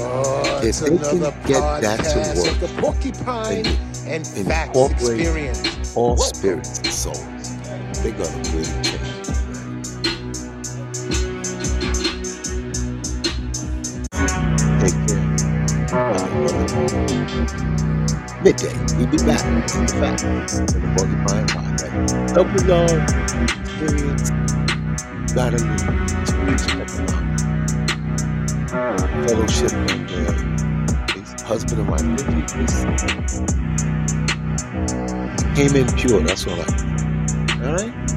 Oh, 0.00 0.60
If 0.62 0.80
they 0.80 0.98
can 0.98 1.20
get 1.46 1.80
that 1.82 1.98
to 2.04 2.40
work 2.40 2.58
the 2.60 2.68
Porcupine 2.80 3.64
And 4.08 4.26
and 4.36 4.46
Facts 4.46 4.78
Experience. 4.78 5.94
all 5.94 6.16
Welcome. 6.16 6.34
spirits 6.34 6.78
and 6.78 6.86
souls, 6.86 7.20
they're 8.02 8.12
gonna 8.12 8.42
really 8.54 8.64
change. 8.82 9.28
Take 14.80 14.96
care. 15.06 15.24
Have 15.92 16.32
Midday. 18.42 18.74
We'll 18.96 19.08
be 19.08 19.18
back. 19.18 19.44
Is 19.66 19.74
the 19.74 19.86
fact. 20.00 20.24
In 20.24 20.80
the 20.80 20.88
Porcupine 20.96 21.46
Podcast. 21.48 22.34
Double 22.34 22.62
love 22.64 23.02
experience. 23.60 24.30
gotta 25.34 25.58
please 26.46 26.64
check 26.66 26.88
him 26.88 27.06
out. 27.12 27.24
Fellowship 29.28 29.72
up 29.74 30.00
there. 30.08 30.36
He's 31.14 31.30
the 31.34 31.44
husband 31.44 31.78
of 31.82 31.86
my 31.88 31.98
50th 31.98 33.87
came 35.58 35.74
in 35.74 35.92
pure. 35.96 36.20
That's 36.20 36.46
all. 36.46 36.52
I, 36.52 37.66
all 37.66 37.72
right. 37.74 38.07